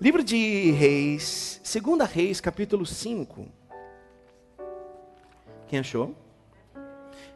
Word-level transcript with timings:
Livro 0.00 0.24
de 0.24 0.72
Reis, 0.72 1.60
2 1.62 2.10
Reis, 2.10 2.40
capítulo 2.40 2.84
5. 2.84 3.46
Quem 5.68 5.78
achou? 5.78 6.12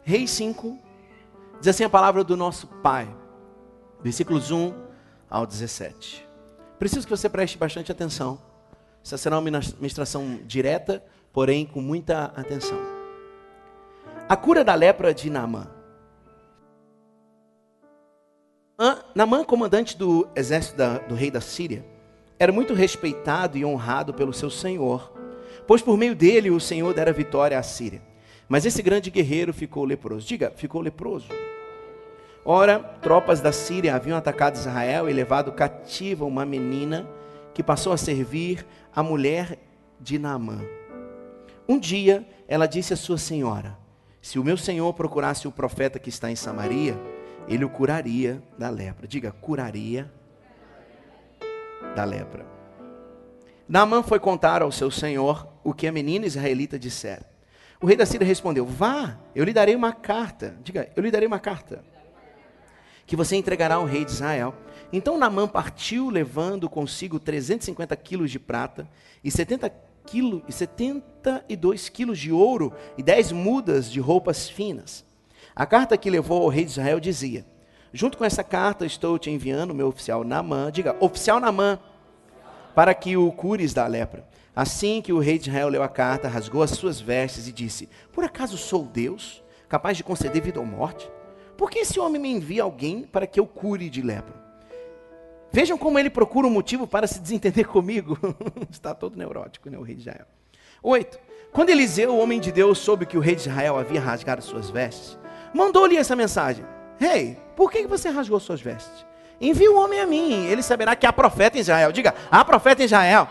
Reis 0.03 0.31
5, 0.33 0.77
diz 1.61 1.69
assim 1.69 1.85
a 1.85 1.89
palavra 1.89 2.25
do 2.25 2.37
nosso 2.37 2.67
Pai, 2.67 3.09
versículos 4.03 4.51
1 4.51 4.75
ao 5.31 5.47
17. 5.47 6.27
Preciso 6.81 7.07
que 7.07 7.17
você 7.17 7.29
preste 7.29 7.57
bastante 7.57 7.93
atenção. 7.93 8.41
Essa 9.05 9.17
será 9.17 9.39
uma 9.39 9.51
ministração 9.79 10.41
direta, 10.45 11.05
porém 11.33 11.65
com 11.65 11.81
muita 11.81 12.25
atenção. 12.37 12.79
A 14.29 14.37
cura 14.37 14.65
da 14.65 14.75
lepra 14.75 15.15
de 15.15 15.31
Naamã. 15.31 15.71
Naamã, 19.15 19.45
comandante 19.45 19.97
do 19.97 20.29
exército 20.35 20.77
da, 20.77 20.99
do 20.99 21.15
rei 21.15 21.31
da 21.31 21.41
Síria, 21.41 21.85
era 22.39 22.53
muito 22.53 22.73
respeitado 22.73 23.59
e 23.59 23.65
honrado 23.65 24.15
pelo 24.15 24.33
seu 24.33 24.49
senhor, 24.49 25.13
pois 25.67 25.83
por 25.83 25.99
meio 25.99 26.15
dele 26.15 26.51
o 26.51 26.61
Senhor 26.61 26.95
dera 26.95 27.13
vitória 27.13 27.59
à 27.59 27.63
Síria. 27.63 28.01
Mas 28.49 28.65
esse 28.65 28.81
grande 28.81 29.11
guerreiro 29.11 29.53
ficou 29.53 29.85
leproso. 29.85 30.27
Diga, 30.27 30.53
ficou 30.57 30.81
leproso. 30.81 31.29
Ora, 32.45 32.79
tropas 32.79 33.41
da 33.41 33.53
Síria 33.53 33.95
haviam 33.95 34.17
atacado 34.17 34.57
Israel 34.57 35.11
e 35.11 35.13
levado 35.13 35.53
cativa 35.53 36.25
uma 36.25 36.47
menina 36.47 37.07
que 37.53 37.63
passou 37.63 37.93
a 37.93 37.97
servir 37.99 38.65
a 38.95 39.03
mulher 39.03 39.59
de 40.01 40.19
Naamã. 40.19 40.61
Um 41.69 41.79
dia, 41.79 42.27
ela 42.47 42.67
disse 42.67 42.95
à 42.95 42.97
sua 42.97 43.19
senhora: 43.19 43.77
Se 44.23 44.39
o 44.39 44.45
meu 44.45 44.57
senhor 44.57 44.95
procurasse 44.95 45.47
o 45.47 45.53
profeta 45.53 45.99
que 45.99 46.09
está 46.09 46.31
em 46.31 46.37
Samaria, 46.37 46.99
ele 47.47 47.65
o 47.65 47.69
curaria 47.69 48.43
da 48.57 48.71
lepra. 48.71 49.07
Diga, 49.07 49.31
curaria 49.31 50.11
da 51.95 52.05
lepra. 52.05 52.47
Naamã 53.69 54.03
foi 54.03 54.19
contar 54.19 54.63
ao 54.63 54.73
seu 54.73 54.91
senhor 54.91 55.47
o 55.63 55.75
que 55.75 55.87
a 55.87 55.93
menina 55.93 56.27
israelita 56.27 56.79
dissera. 56.79 57.29
O 57.81 57.87
rei 57.87 57.97
da 57.97 58.07
Síria 58.07 58.27
respondeu: 58.27 58.65
Vá, 58.65 59.19
eu 59.35 59.45
lhe 59.45 59.53
darei 59.53 59.75
uma 59.75 59.93
carta. 59.93 60.57
Diga, 60.63 60.91
eu 60.97 61.03
lhe 61.03 61.11
darei 61.11 61.29
uma 61.29 61.39
carta. 61.39 61.85
Que 63.07 63.15
você 63.15 63.37
entregará 63.37 63.77
ao 63.77 63.85
rei 63.85 64.05
de 64.05 64.11
Israel. 64.11 64.55
Então 64.93 65.19
Naamã 65.19 65.47
partiu, 65.47 66.09
levando 66.09 66.69
consigo 66.69 67.21
350 67.21 67.95
quilos 67.97 68.31
de 68.31 68.39
prata 68.39 68.89
e 69.23 69.31
70 69.31 69.71
quilos 70.07 70.43
e 70.49 70.53
72 70.53 71.89
quilos 71.91 72.19
de 72.19 72.33
ouro 72.33 72.73
e 72.97 73.03
10 73.03 73.33
mudas 73.33 73.91
de 73.91 74.01
roupas 74.01 74.49
finas. 74.49 75.05
A 75.55 75.67
carta 75.67 75.97
que 75.99 76.09
levou 76.09 76.43
ao 76.43 76.49
rei 76.49 76.65
de 76.65 76.71
Israel 76.71 76.99
dizia: 76.99 77.45
Junto 77.93 78.19
com 78.19 78.25
essa 78.25 78.45
carta 78.45 78.85
estou 78.85 79.19
te 79.19 79.31
enviando 79.31 79.75
meu 79.75 79.89
oficial 79.89 80.23
Namã, 80.23 80.71
diga, 80.71 80.97
oficial 81.01 81.41
Namã, 81.41 81.79
para 82.75 82.95
que 82.95 83.17
o 83.17 83.33
cures 83.33 83.73
da 83.73 83.87
lepra. 83.87 84.27
Assim 84.55 85.01
que 85.01 85.13
o 85.13 85.19
rei 85.19 85.39
de 85.39 85.49
Israel 85.49 85.69
leu 85.69 85.83
a 85.83 85.89
carta, 85.89 86.29
rasgou 86.29 86.63
as 86.63 86.71
suas 86.71 87.01
vestes 87.01 87.47
e 87.47 87.53
disse: 87.53 87.89
Por 88.13 88.25
acaso 88.25 88.59
sou 88.59 88.85
Deus, 88.85 89.43
capaz 89.69 89.97
de 89.97 90.05
conceder 90.05 90.43
vida 90.43 90.61
ou 90.61 90.67
morte? 90.67 91.11
Por 91.57 91.71
que 91.71 91.81
esse 91.81 91.99
homem 91.99 92.21
me 92.21 92.31
envia 92.31 92.63
alguém 92.63 93.03
para 93.03 93.27
que 93.27 93.41
eu 93.41 93.47
cure 93.47 93.89
de 93.89 94.03
lepra? 94.03 94.35
Vejam 95.51 95.79
como 95.79 95.99
ele 95.99 96.11
procura 96.11 96.47
um 96.47 96.51
motivo 96.51 96.87
para 96.87 97.07
se 97.07 97.21
desentender 97.21 97.67
comigo. 97.71 98.19
Está 98.71 98.95
todo 98.95 99.17
neurótico, 99.17 99.71
né, 99.71 99.79
o 99.79 99.83
rei 99.83 99.95
de 99.95 100.03
Israel. 100.03 100.27
Oito. 100.83 101.19
Quando 101.51 101.71
Eliseu, 101.71 102.15
o 102.15 102.19
homem 102.19 102.39
de 102.39 102.53
Deus, 102.53 102.79
soube 102.79 103.07
que 103.07 103.17
o 103.17 103.21
rei 103.21 103.35
de 103.35 103.41
Israel 103.41 103.79
havia 103.79 104.01
rasgado 104.01 104.43
suas 104.43 104.69
vestes, 104.69 105.19
mandou-lhe 105.55 105.97
essa 105.97 106.15
mensagem: 106.15 106.65
Rei, 106.99 107.11
hey, 107.11 107.39
por 107.57 107.71
que 107.71 107.87
você 107.87 108.09
rasgou 108.09 108.41
suas 108.41 108.61
vestes? 108.61 109.07
Envie 109.41 109.69
o 109.69 109.77
homem 109.77 110.01
a 110.01 110.07
mim, 110.07 110.47
ele 110.47 110.63
saberá 110.63 110.97
que 110.97 111.07
há 111.07 111.13
profeta 111.13 111.57
em 111.57 111.61
Israel. 111.61 111.93
Diga, 111.93 112.15
há 112.31 112.45
profeta 112.45 112.83
em 112.83 112.87
Israel. 112.87 113.29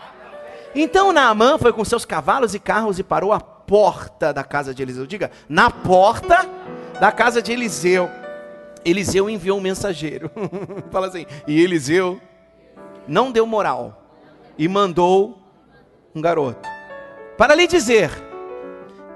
Então 0.74 1.12
Naamã 1.12 1.58
foi 1.58 1.72
com 1.72 1.84
seus 1.84 2.04
cavalos 2.04 2.54
e 2.54 2.58
carros 2.58 2.98
e 2.98 3.02
parou 3.02 3.32
à 3.32 3.40
porta 3.40 4.32
da 4.32 4.42
casa 4.42 4.74
de 4.74 4.82
Eliseu. 4.82 5.06
Diga, 5.06 5.30
na 5.48 5.70
porta 5.70 6.48
da 6.98 7.12
casa 7.12 7.42
de 7.42 7.52
Eliseu. 7.52 8.08
Eliseu 8.84 9.28
enviou 9.28 9.58
um 9.58 9.60
mensageiro. 9.60 10.30
Fala 10.90 11.08
assim, 11.08 11.26
e 11.46 11.60
Eliseu 11.60 12.18
não 13.06 13.30
deu 13.30 13.46
moral 13.46 14.02
e 14.56 14.66
mandou 14.66 15.42
um 16.14 16.20
garoto 16.22 16.68
para 17.36 17.54
lhe 17.54 17.66
dizer: 17.66 18.10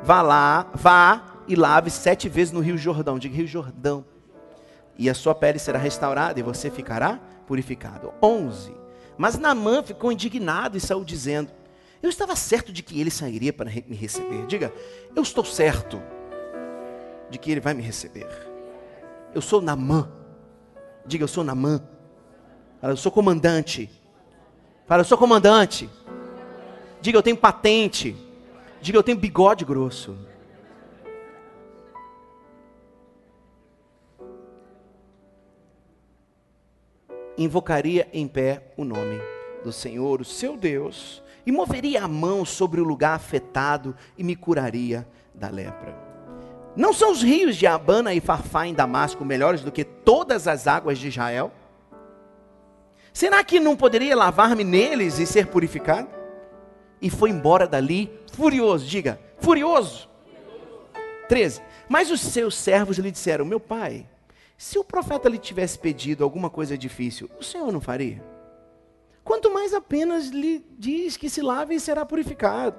vá 0.03 0.21
lá, 0.21 0.67
vá 0.75 1.23
e 1.49 1.55
lave 1.55 1.91
sete 1.91 2.29
vezes 2.29 2.53
no 2.53 2.61
Rio 2.61 2.77
Jordão. 2.77 3.19
Diga, 3.19 3.35
Rio 3.35 3.47
Jordão 3.47 4.12
e 4.99 5.09
a 5.09 5.15
sua 5.15 5.35
pele 5.35 5.59
será 5.59 5.79
restaurada 5.79 6.39
e 6.39 6.43
você 6.43 6.71
ficará 6.71 7.21
purificado. 7.47 8.13
11. 8.23 8.75
Mas 9.17 9.39
Naamã 9.39 9.83
ficou 9.83 10.13
indignado 10.13 10.77
e 10.77 10.81
saiu 10.81 11.05
dizendo: 11.05 11.51
Eu 12.03 12.11
estava 12.11 12.37
certo 12.37 12.73
de 12.73 12.83
que 12.83 13.01
ele 13.01 13.11
sairia 13.11 13.53
para 13.53 13.71
me 13.71 13.97
receber. 13.97 14.47
Diga, 14.47 14.73
eu 15.15 15.23
estou 15.23 15.45
certo 15.45 16.03
de 17.31 17.39
que 17.39 17.51
ele 17.51 17.61
vai 17.61 17.75
me 17.75 17.83
receber. 17.83 18.29
Eu 19.35 19.41
sou 19.41 19.61
Naamã. 19.61 20.11
Diga, 21.07 21.25
eu 21.25 21.29
sou 21.29 21.43
Naamã. 21.43 21.83
Fala, 22.81 22.93
eu 22.93 22.97
sou 22.97 23.13
comandante. 23.13 23.91
Fala, 24.87 25.01
eu 25.01 25.05
sou 25.05 25.17
comandante. 25.17 25.89
Diga, 27.01 27.19
eu 27.19 27.23
tenho 27.23 27.37
patente. 27.37 28.17
Diga, 28.81 28.99
eu 28.99 29.03
tenho 29.03 29.19
bigode 29.19 29.65
grosso. 29.65 30.17
Invocaria 37.37 38.09
em 38.13 38.27
pé 38.27 38.73
o 38.77 38.85
nome 38.85 39.21
do 39.63 39.73
Senhor, 39.73 40.21
o 40.21 40.25
seu 40.25 40.57
Deus, 40.57 41.23
e 41.47 41.53
moveria 41.53 42.05
a 42.05 42.09
mão 42.09 42.45
sobre 42.45 42.81
o 42.81 42.85
lugar 42.85 43.15
afetado 43.15 43.97
e 44.17 44.25
me 44.25 44.37
curaria 44.37 45.07
da 45.35 45.49
lepra. 45.49 45.97
Não 46.75 46.93
são 46.93 47.13
os 47.13 47.23
rios 47.23 47.57
de 47.57 47.67
Abana 47.67 48.15
e 48.15 48.21
Farfá 48.21 48.67
em 48.67 48.75
Damasco 48.75 49.25
melhores 49.25 49.63
do 49.63 49.73
que 49.73 49.85
todas 49.85 50.49
as 50.49 50.67
águas 50.67 50.99
de 50.99 51.09
Israel? 51.09 51.53
Será 53.13 53.45
que 53.45 53.61
não 53.61 53.77
poderia 53.77 54.17
lavar-me 54.17 54.65
neles 54.65 55.19
e 55.19 55.27
ser 55.27 55.49
purificado? 55.49 56.09
E 57.01 57.11
foi 57.11 57.31
embora 57.31 57.67
dali 57.67 58.11
furioso, 58.33 58.87
diga, 58.87 59.21
furioso. 59.39 60.09
13. 61.29 61.61
Mas 61.89 62.11
os 62.11 62.21
seus 62.21 62.55
servos 62.55 62.97
lhe 62.97 63.11
disseram: 63.11 63.45
Meu 63.45 63.61
pai, 63.61 64.07
se 64.63 64.79
o 64.79 64.85
profeta 64.85 65.29
lhe 65.29 65.39
tivesse 65.39 65.77
pedido 65.77 66.23
alguma 66.23 66.49
coisa 66.49 66.79
difícil, 66.79 67.29
o 67.37 67.43
Senhor 67.43 67.73
não 67.73 67.81
faria? 67.81 68.23
Quanto 69.25 69.53
mais 69.53 69.75
apenas 69.75 70.29
lhe 70.29 70.65
diz 70.79 71.17
que 71.17 71.29
se 71.29 71.43
lave 71.43 71.75
e 71.75 71.81
será 71.81 72.07
purificado. 72.07 72.77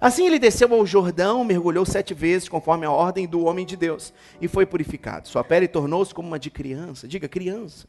Assim 0.00 0.24
ele 0.24 0.38
desceu 0.38 0.72
ao 0.72 0.86
Jordão, 0.86 1.44
mergulhou 1.44 1.84
sete 1.84 2.14
vezes, 2.14 2.48
conforme 2.48 2.86
a 2.86 2.92
ordem 2.92 3.26
do 3.26 3.44
homem 3.44 3.66
de 3.66 3.76
Deus, 3.76 4.14
e 4.40 4.46
foi 4.46 4.64
purificado. 4.64 5.26
Sua 5.26 5.42
pele 5.42 5.66
tornou-se 5.66 6.14
como 6.14 6.28
uma 6.28 6.38
de 6.38 6.48
criança. 6.48 7.08
Diga, 7.08 7.28
criança. 7.28 7.88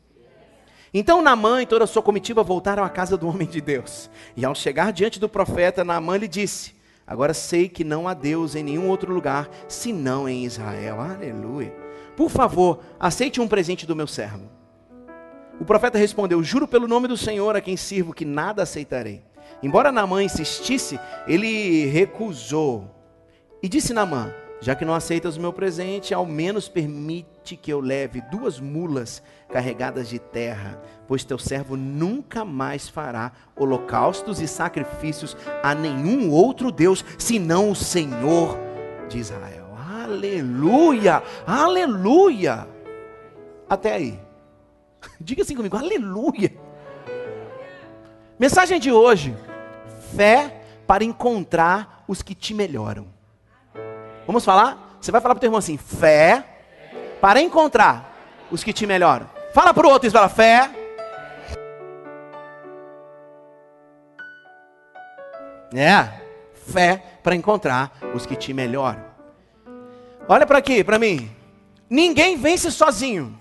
Então 0.91 1.21
Naamã 1.21 1.61
e 1.61 1.67
toda 1.67 1.83
a 1.83 1.87
sua 1.87 2.01
comitiva 2.01 2.41
voltaram 2.41 2.83
à 2.83 2.89
casa 2.89 3.15
do 3.15 3.27
homem 3.27 3.47
de 3.47 3.61
Deus. 3.61 4.09
E 4.35 4.43
ao 4.43 4.55
chegar 4.55 4.91
diante 4.91 5.19
do 5.19 5.29
profeta, 5.29 5.83
Naamã 5.83 6.17
lhe 6.17 6.27
disse: 6.27 6.75
Agora 7.05 7.35
sei 7.35 7.69
que 7.69 7.83
não 7.83 8.07
há 8.07 8.15
Deus 8.15 8.55
em 8.55 8.63
nenhum 8.63 8.89
outro 8.89 9.13
lugar, 9.13 9.47
senão 9.67 10.27
em 10.27 10.43
Israel. 10.43 10.99
Aleluia. 10.99 11.86
Por 12.17 12.31
favor, 12.31 12.79
aceite 12.99 13.39
um 13.39 13.47
presente 13.47 13.85
do 13.85 13.95
meu 13.95 14.07
servo. 14.07 14.49
O 15.59 15.63
profeta 15.63 15.99
respondeu: 15.99 16.41
Juro 16.41 16.67
pelo 16.67 16.87
nome 16.87 17.07
do 17.07 17.15
Senhor 17.15 17.55
a 17.55 17.61
quem 17.61 17.77
sirvo 17.77 18.11
que 18.11 18.25
nada 18.25 18.63
aceitarei. 18.63 19.21
Embora 19.61 19.91
Naamã 19.91 20.23
insistisse, 20.23 20.99
ele 21.27 21.85
recusou. 21.85 22.89
E 23.61 23.69
disse 23.69 23.93
Naamã: 23.93 24.33
Já 24.59 24.73
que 24.73 24.83
não 24.83 24.95
aceitas 24.95 25.37
o 25.37 25.39
meu 25.39 25.53
presente, 25.53 26.11
ao 26.11 26.25
menos 26.25 26.67
permite 26.67 27.55
que 27.55 27.71
eu 27.71 27.79
leve 27.79 28.19
duas 28.31 28.59
mulas 28.59 29.21
carregadas 29.49 30.09
de 30.09 30.17
terra, 30.17 30.81
pois 31.07 31.23
teu 31.23 31.37
servo 31.37 31.77
nunca 31.77 32.43
mais 32.43 32.89
fará 32.89 33.31
holocaustos 33.55 34.41
e 34.41 34.47
sacrifícios 34.47 35.37
a 35.61 35.75
nenhum 35.75 36.31
outro 36.31 36.71
Deus, 36.71 37.05
senão 37.19 37.69
o 37.69 37.75
Senhor 37.75 38.57
de 39.07 39.19
Israel. 39.19 39.56
Aleluia! 40.07 41.21
Aleluia! 41.45 42.65
Até 43.69 43.93
aí. 43.93 44.19
Diga 45.19 45.41
assim 45.41 45.55
comigo, 45.55 45.75
aleluia! 45.75 46.53
Mensagem 48.39 48.79
de 48.79 48.89
hoje: 48.89 49.35
fé 50.15 50.61
para 50.87 51.03
encontrar 51.03 52.05
os 52.07 52.21
que 52.21 52.33
te 52.33 52.53
melhoram. 52.53 53.05
Vamos 54.25 54.45
falar? 54.45 54.97
Você 55.01 55.11
vai 55.11 55.19
falar 55.19 55.35
para 55.35 55.39
o 55.39 55.41
teu 55.41 55.47
irmão 55.47 55.59
assim: 55.59 55.77
fé 55.77 56.45
para 57.19 57.41
encontrar 57.41 58.15
os 58.49 58.63
que 58.63 58.71
te 58.71 58.87
melhoram. 58.87 59.29
Fala 59.53 59.73
para 59.73 59.87
o 59.87 59.89
outro 59.89 60.09
fala: 60.09 60.29
fé. 60.29 60.71
É, 65.75 66.21
fé 66.53 67.03
para 67.21 67.35
encontrar 67.35 67.91
os 68.15 68.25
que 68.25 68.37
te 68.37 68.53
melhoram. 68.53 69.06
Olha 70.29 70.45
para 70.45 70.57
aqui, 70.57 70.83
para 70.83 70.99
mim. 70.99 71.31
Ninguém 71.89 72.35
vence 72.35 72.69
sozinho. 72.69 73.39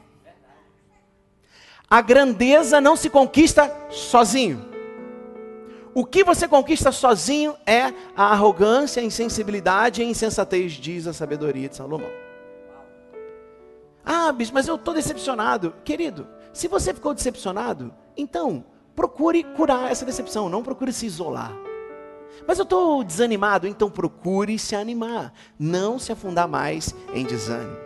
A 1.88 2.00
grandeza 2.00 2.80
não 2.80 2.96
se 2.96 3.10
conquista 3.10 3.72
sozinho. 3.90 4.64
O 5.94 6.04
que 6.04 6.22
você 6.22 6.46
conquista 6.46 6.92
sozinho 6.92 7.56
é 7.64 7.92
a 8.14 8.26
arrogância, 8.32 9.00
a 9.00 9.04
insensibilidade 9.04 10.02
e 10.02 10.04
a 10.04 10.08
insensatez, 10.08 10.72
diz 10.72 11.06
a 11.06 11.12
sabedoria 11.12 11.68
de 11.68 11.76
Salomão. 11.76 12.10
Ah, 14.04 14.30
bicho, 14.30 14.52
mas 14.54 14.68
eu 14.68 14.76
estou 14.76 14.94
decepcionado. 14.94 15.74
Querido, 15.84 16.28
se 16.52 16.68
você 16.68 16.94
ficou 16.94 17.14
decepcionado, 17.14 17.92
então 18.16 18.64
procure 18.94 19.42
curar 19.42 19.90
essa 19.90 20.04
decepção, 20.04 20.48
não 20.48 20.62
procure 20.62 20.92
se 20.92 21.06
isolar. 21.06 21.52
Mas 22.46 22.58
eu 22.58 22.64
estou 22.64 23.04
desanimado, 23.04 23.66
então 23.66 23.90
procure 23.90 24.58
se 24.58 24.74
animar, 24.74 25.32
não 25.58 25.98
se 25.98 26.12
afundar 26.12 26.48
mais 26.48 26.94
em 27.14 27.24
desânimo. 27.24 27.76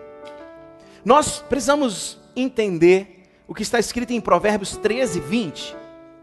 Nós 1.05 1.39
precisamos 1.41 2.19
entender 2.37 3.29
o 3.49 3.55
que 3.55 3.63
está 3.63 3.79
escrito 3.79 4.13
em 4.13 4.21
Provérbios 4.21 4.77
13, 4.77 5.21
20. 5.21 5.77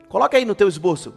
Coloca 0.08 0.38
aí 0.38 0.46
no 0.46 0.56
teu 0.56 0.68
esboço. 0.68 1.14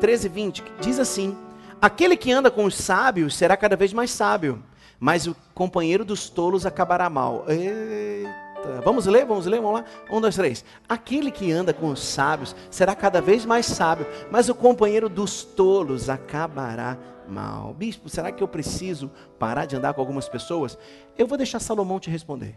13, 0.00 0.28
20. 0.28 0.64
Diz 0.80 0.98
assim: 0.98 1.36
Aquele 1.80 2.16
que 2.16 2.32
anda 2.32 2.50
com 2.50 2.64
os 2.64 2.74
sábios 2.74 3.36
será 3.36 3.56
cada 3.56 3.76
vez 3.76 3.92
mais 3.92 4.10
sábio, 4.10 4.62
mas 4.98 5.26
o 5.26 5.36
companheiro 5.54 6.04
dos 6.04 6.28
tolos 6.28 6.66
acabará 6.66 7.08
mal. 7.08 7.44
Eita. 7.48 8.47
Vamos 8.84 9.06
ler, 9.06 9.24
vamos 9.24 9.46
ler, 9.46 9.60
vamos 9.60 9.80
lá. 9.80 9.84
Um, 10.10 10.20
dois, 10.20 10.36
três. 10.36 10.64
Aquele 10.88 11.30
que 11.30 11.50
anda 11.52 11.72
com 11.72 11.88
os 11.88 12.02
sábios 12.02 12.54
será 12.70 12.94
cada 12.94 13.20
vez 13.20 13.44
mais 13.44 13.66
sábio, 13.66 14.06
mas 14.30 14.48
o 14.48 14.54
companheiro 14.54 15.08
dos 15.08 15.44
tolos 15.44 16.08
acabará 16.08 16.98
mal. 17.28 17.74
Bispo, 17.74 18.08
será 18.08 18.32
que 18.32 18.42
eu 18.42 18.48
preciso 18.48 19.10
parar 19.38 19.66
de 19.66 19.76
andar 19.76 19.94
com 19.94 20.00
algumas 20.00 20.28
pessoas? 20.28 20.78
Eu 21.16 21.26
vou 21.26 21.36
deixar 21.38 21.60
Salomão 21.60 22.00
te 22.00 22.10
responder. 22.10 22.54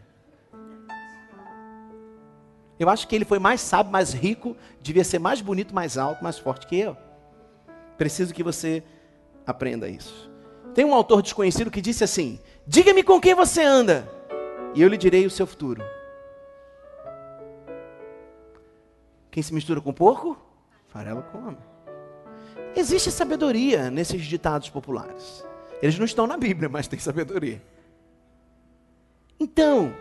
Eu 2.80 2.90
acho 2.90 3.08
que 3.08 3.16
ele 3.16 3.26
foi 3.26 3.38
mais 3.38 3.62
sábio, 3.62 3.92
mais 3.92 4.12
rico, 4.12 4.58
devia 4.82 5.04
ser 5.04 5.20
mais 5.20 5.40
bonito, 5.40 5.76
mais 5.76 5.98
alto, 5.98 6.24
mais 6.24 6.40
forte 6.40 6.66
que 6.66 6.80
eu. 6.80 6.98
Preciso 7.96 8.34
que 8.34 8.42
você 8.42 8.84
aprenda 9.46 9.88
isso. 9.88 10.32
Tem 10.74 10.84
um 10.84 10.94
autor 10.94 11.22
desconhecido 11.22 11.70
que 11.70 11.82
disse 11.82 12.04
assim: 12.04 12.40
Diga-me 12.66 13.04
com 13.04 13.22
quem 13.22 13.36
você 13.36 13.62
anda, 13.62 14.10
e 14.74 14.82
eu 14.82 14.88
lhe 14.88 14.98
direi 14.98 15.26
o 15.26 15.30
seu 15.30 15.46
futuro. 15.46 15.84
Quem 19.30 19.42
se 19.42 19.54
mistura 19.54 19.80
com 19.80 19.94
porco, 19.94 20.38
farelo 20.88 21.24
come. 21.32 21.58
Existe 22.76 23.12
sabedoria 23.12 23.90
nesses 23.90 24.26
ditados 24.26 24.70
populares. 24.70 25.46
Eles 25.82 25.98
não 25.98 26.06
estão 26.06 26.28
na 26.28 26.38
Bíblia, 26.38 26.70
mas 26.70 26.88
tem 26.88 27.00
sabedoria. 27.00 27.62
Então, 29.40 29.94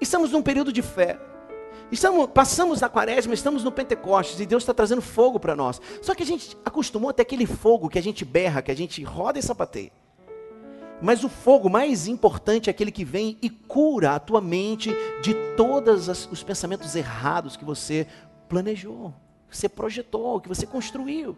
estamos 0.00 0.30
num 0.30 0.42
período 0.42 0.72
de 0.72 0.82
fé. 0.82 1.18
Estamos, 1.90 2.28
passamos 2.30 2.80
na 2.80 2.88
quaresma, 2.88 3.34
estamos 3.34 3.64
no 3.64 3.72
Pentecostes 3.72 4.40
e 4.40 4.46
Deus 4.46 4.62
está 4.62 4.72
trazendo 4.72 5.02
fogo 5.02 5.38
para 5.40 5.56
nós. 5.56 5.80
Só 6.00 6.14
que 6.14 6.22
a 6.22 6.26
gente 6.26 6.56
acostumou 6.64 7.10
até 7.10 7.22
aquele 7.22 7.46
fogo 7.46 7.88
que 7.88 7.98
a 7.98 8.02
gente 8.02 8.24
berra, 8.24 8.62
que 8.62 8.70
a 8.70 8.76
gente 8.76 9.02
roda 9.02 9.38
e 9.38 9.42
sapateia. 9.42 9.92
Mas 11.04 11.22
o 11.22 11.28
fogo 11.28 11.68
mais 11.68 12.06
importante 12.08 12.68
é 12.68 12.72
aquele 12.72 12.90
que 12.90 13.04
vem 13.04 13.36
e 13.42 13.50
cura 13.50 14.14
a 14.14 14.18
tua 14.18 14.40
mente 14.40 14.90
de 15.20 15.34
todos 15.54 16.08
os 16.08 16.42
pensamentos 16.42 16.96
errados 16.96 17.58
que 17.58 17.64
você 17.64 18.06
planejou, 18.48 19.12
que 19.50 19.54
você 19.54 19.68
projetou, 19.68 20.40
que 20.40 20.48
você 20.48 20.64
construiu. 20.64 21.36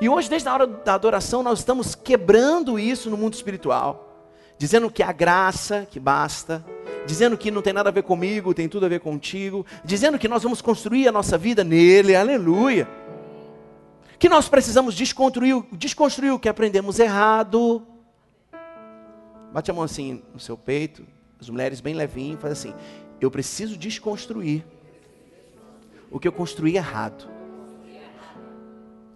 E 0.00 0.08
hoje, 0.08 0.30
desde 0.30 0.48
a 0.48 0.54
hora 0.54 0.66
da 0.66 0.94
adoração, 0.94 1.42
nós 1.42 1.58
estamos 1.58 1.94
quebrando 1.94 2.78
isso 2.78 3.10
no 3.10 3.16
mundo 3.18 3.34
espiritual, 3.34 4.24
dizendo 4.56 4.90
que 4.90 5.02
a 5.02 5.12
graça 5.12 5.86
que 5.90 6.00
basta, 6.00 6.64
dizendo 7.06 7.36
que 7.36 7.50
não 7.50 7.60
tem 7.60 7.74
nada 7.74 7.90
a 7.90 7.92
ver 7.92 8.04
comigo, 8.04 8.54
tem 8.54 8.70
tudo 8.70 8.86
a 8.86 8.88
ver 8.88 9.00
contigo, 9.00 9.66
dizendo 9.84 10.18
que 10.18 10.28
nós 10.28 10.42
vamos 10.42 10.62
construir 10.62 11.06
a 11.06 11.12
nossa 11.12 11.36
vida 11.36 11.62
nele, 11.62 12.16
aleluia. 12.16 12.88
Que 14.18 14.30
nós 14.30 14.48
precisamos 14.48 14.94
desconstruir, 14.94 15.62
desconstruir 15.72 16.32
o 16.32 16.38
que 16.38 16.48
aprendemos 16.48 16.98
errado. 16.98 17.86
Bate 19.56 19.70
a 19.70 19.74
mão 19.74 19.84
assim 19.84 20.22
no 20.34 20.38
seu 20.38 20.54
peito, 20.54 21.02
as 21.40 21.48
mulheres 21.48 21.80
bem 21.80 21.94
levinho, 21.94 22.36
faz 22.36 22.52
assim: 22.52 22.74
eu 23.18 23.30
preciso 23.30 23.74
desconstruir 23.74 24.62
o 26.10 26.20
que 26.20 26.28
eu 26.28 26.32
construí 26.32 26.76
errado. 26.76 27.26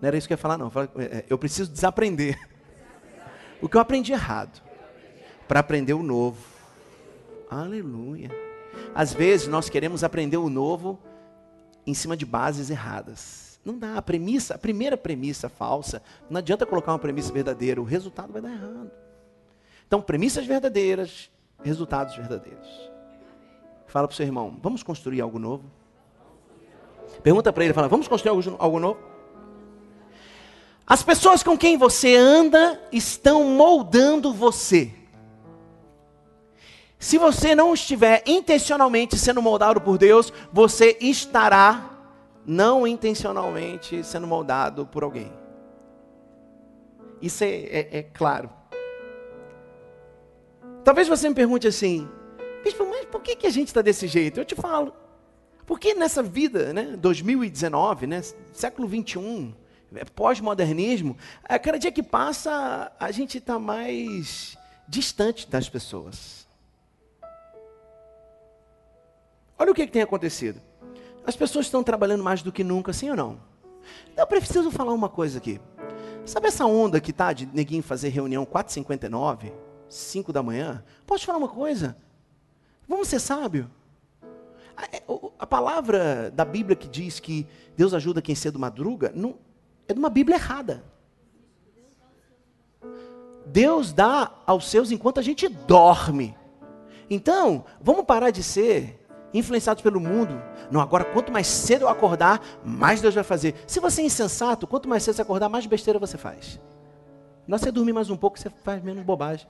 Não 0.00 0.08
era 0.08 0.16
isso 0.16 0.26
que 0.26 0.32
eu 0.32 0.36
ia 0.36 0.40
falar, 0.40 0.56
não. 0.56 0.72
É, 0.96 1.18
é, 1.18 1.24
eu 1.28 1.36
preciso 1.36 1.70
desaprender 1.70 2.40
o 3.60 3.68
que 3.68 3.76
eu 3.76 3.82
aprendi 3.82 4.12
errado 4.12 4.62
para 5.46 5.60
aprender 5.60 5.92
o 5.92 6.02
novo. 6.02 6.42
Aleluia. 7.50 8.30
Às 8.94 9.12
vezes 9.12 9.46
nós 9.46 9.68
queremos 9.68 10.02
aprender 10.02 10.38
o 10.38 10.48
novo 10.48 10.98
em 11.86 11.92
cima 11.92 12.16
de 12.16 12.24
bases 12.24 12.70
erradas. 12.70 13.60
Não 13.62 13.76
dá. 13.76 13.98
A 13.98 14.00
premissa, 14.00 14.54
a 14.54 14.58
primeira 14.58 14.96
premissa 14.96 15.50
falsa, 15.50 16.02
não 16.30 16.38
adianta 16.38 16.64
colocar 16.64 16.92
uma 16.92 16.98
premissa 16.98 17.30
verdadeira, 17.30 17.78
o 17.78 17.84
resultado 17.84 18.32
vai 18.32 18.40
dar 18.40 18.52
errado. 18.52 18.90
Então, 19.90 20.00
premissas 20.00 20.46
verdadeiras, 20.46 21.28
resultados 21.64 22.14
verdadeiros. 22.14 22.68
Fala 23.88 24.06
para 24.06 24.14
o 24.14 24.16
seu 24.16 24.24
irmão, 24.24 24.56
vamos 24.62 24.84
construir 24.84 25.20
algo 25.20 25.36
novo? 25.36 25.64
Pergunta 27.24 27.52
para 27.52 27.64
ele, 27.64 27.74
fala, 27.74 27.88
vamos 27.88 28.06
construir 28.06 28.30
algo, 28.30 28.56
algo 28.62 28.78
novo? 28.78 29.00
As 30.86 31.02
pessoas 31.02 31.42
com 31.42 31.58
quem 31.58 31.76
você 31.76 32.14
anda 32.14 32.80
estão 32.92 33.42
moldando 33.42 34.32
você. 34.32 34.94
Se 36.96 37.18
você 37.18 37.56
não 37.56 37.74
estiver 37.74 38.22
intencionalmente 38.28 39.18
sendo 39.18 39.42
moldado 39.42 39.80
por 39.80 39.98
Deus, 39.98 40.32
você 40.52 40.96
estará 41.00 41.90
não 42.46 42.86
intencionalmente 42.86 44.04
sendo 44.04 44.28
moldado 44.28 44.86
por 44.86 45.02
alguém. 45.02 45.32
Isso 47.20 47.42
é, 47.42 47.48
é, 47.48 47.88
é 47.98 48.02
claro. 48.04 48.59
Talvez 50.84 51.08
você 51.08 51.28
me 51.28 51.34
pergunte 51.34 51.66
assim, 51.66 52.08
Bispo, 52.62 52.86
mas 52.88 53.06
por 53.06 53.22
que, 53.22 53.36
que 53.36 53.46
a 53.46 53.50
gente 53.50 53.68
está 53.68 53.80
desse 53.80 54.06
jeito? 54.06 54.40
Eu 54.40 54.44
te 54.44 54.54
falo. 54.54 54.92
Porque 55.66 55.94
nessa 55.94 56.22
vida, 56.22 56.72
né, 56.72 56.96
2019, 56.96 58.06
né, 58.06 58.22
século 58.52 58.88
21, 58.88 59.54
é 59.94 60.04
pós-modernismo, 60.04 61.16
a 61.44 61.58
cada 61.58 61.78
dia 61.78 61.92
que 61.92 62.02
passa, 62.02 62.92
a 62.98 63.10
gente 63.10 63.38
está 63.38 63.58
mais 63.58 64.56
distante 64.86 65.48
das 65.48 65.68
pessoas. 65.68 66.46
Olha 69.58 69.72
o 69.72 69.74
que, 69.74 69.86
que 69.86 69.92
tem 69.92 70.02
acontecido. 70.02 70.60
As 71.26 71.36
pessoas 71.36 71.66
estão 71.66 71.82
trabalhando 71.82 72.24
mais 72.24 72.42
do 72.42 72.50
que 72.50 72.64
nunca, 72.64 72.92
sim 72.92 73.10
ou 73.10 73.16
não? 73.16 73.40
Eu 74.16 74.26
preciso 74.26 74.70
falar 74.70 74.92
uma 74.92 75.08
coisa 75.08 75.38
aqui. 75.38 75.60
Sabe 76.24 76.48
essa 76.48 76.66
onda 76.66 77.00
que 77.00 77.12
tá 77.12 77.32
de 77.32 77.46
neguinho 77.46 77.82
fazer 77.82 78.08
reunião 78.08 78.44
4h59, 78.44 79.52
5 79.90 80.32
da 80.32 80.42
manhã? 80.42 80.82
Posso 81.06 81.20
te 81.20 81.26
falar 81.26 81.38
uma 81.38 81.48
coisa? 81.48 81.96
Vamos 82.88 83.08
ser 83.08 83.20
sábio. 83.20 83.70
A, 84.76 84.84
é, 84.96 85.02
a, 85.38 85.46
palavra 85.46 86.30
da 86.30 86.44
Bíblia 86.44 86.76
que 86.76 86.88
diz 86.88 87.20
que 87.20 87.46
Deus 87.76 87.92
ajuda 87.92 88.22
quem 88.22 88.34
cedo 88.34 88.58
madruga, 88.58 89.12
não, 89.14 89.36
é 89.86 89.92
de 89.92 89.98
uma 89.98 90.08
Bíblia 90.08 90.36
errada. 90.36 90.82
Deus 93.44 93.92
dá 93.92 94.32
aos 94.46 94.70
seus 94.70 94.92
enquanto 94.92 95.18
a 95.18 95.22
gente 95.22 95.48
dorme. 95.48 96.36
Então, 97.10 97.64
vamos 97.80 98.04
parar 98.04 98.30
de 98.30 98.42
ser 98.42 99.04
influenciados 99.34 99.82
pelo 99.82 100.00
mundo. 100.00 100.40
Não, 100.70 100.80
agora 100.80 101.04
quanto 101.04 101.32
mais 101.32 101.48
cedo 101.48 101.82
eu 101.82 101.88
acordar, 101.88 102.40
mais 102.64 103.00
Deus 103.00 103.14
vai 103.14 103.24
fazer. 103.24 103.56
Se 103.66 103.80
você 103.80 104.02
é 104.02 104.04
insensato, 104.04 104.66
quanto 104.66 104.88
mais 104.88 105.02
cedo 105.02 105.16
você 105.16 105.22
acordar, 105.22 105.48
mais 105.48 105.66
besteira 105.66 105.98
você 105.98 106.16
faz. 106.16 106.60
Não 107.46 107.58
você 107.58 107.72
dormir 107.72 107.92
mais 107.92 108.08
um 108.08 108.16
pouco, 108.16 108.38
você 108.38 108.48
faz 108.48 108.82
menos 108.82 109.04
bobagem. 109.04 109.48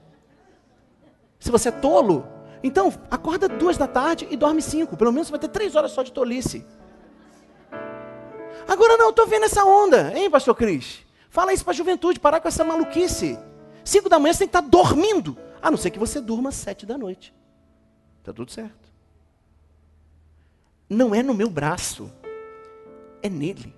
Se 1.41 1.51
você 1.51 1.67
é 1.67 1.71
tolo, 1.71 2.25
então 2.63 2.93
acorda 3.09 3.49
duas 3.49 3.77
da 3.77 3.85
tarde 3.87 4.25
e 4.31 4.37
dorme 4.37 4.61
cinco. 4.61 4.95
Pelo 4.95 5.11
menos 5.11 5.27
você 5.27 5.31
vai 5.31 5.39
ter 5.41 5.49
três 5.49 5.75
horas 5.75 5.91
só 5.91 6.01
de 6.01 6.13
tolice. 6.13 6.65
Agora 8.65 8.95
não, 8.95 9.07
eu 9.07 9.09
estou 9.09 9.27
vendo 9.27 9.43
essa 9.43 9.65
onda, 9.65 10.17
hein, 10.17 10.29
pastor 10.29 10.55
Cris? 10.55 11.05
Fala 11.29 11.51
isso 11.51 11.65
para 11.65 11.73
a 11.73 11.75
juventude, 11.75 12.17
parar 12.17 12.39
com 12.39 12.47
essa 12.47 12.63
maluquice. 12.63 13.37
Cinco 13.83 14.07
da 14.07 14.17
manhã 14.17 14.31
você 14.31 14.39
tem 14.39 14.47
que 14.47 14.57
estar 14.57 14.69
dormindo. 14.69 15.37
A 15.61 15.69
não 15.69 15.77
ser 15.77 15.91
que 15.91 15.99
você 15.99 16.21
durma 16.21 16.49
sete 16.49 16.85
da 16.85 16.97
noite. 16.97 17.33
Está 18.21 18.31
tudo 18.31 18.49
certo 18.49 18.81
não 20.91 21.15
é 21.15 21.23
no 21.23 21.33
meu 21.33 21.49
braço, 21.49 22.11
é 23.23 23.29
nele. 23.29 23.73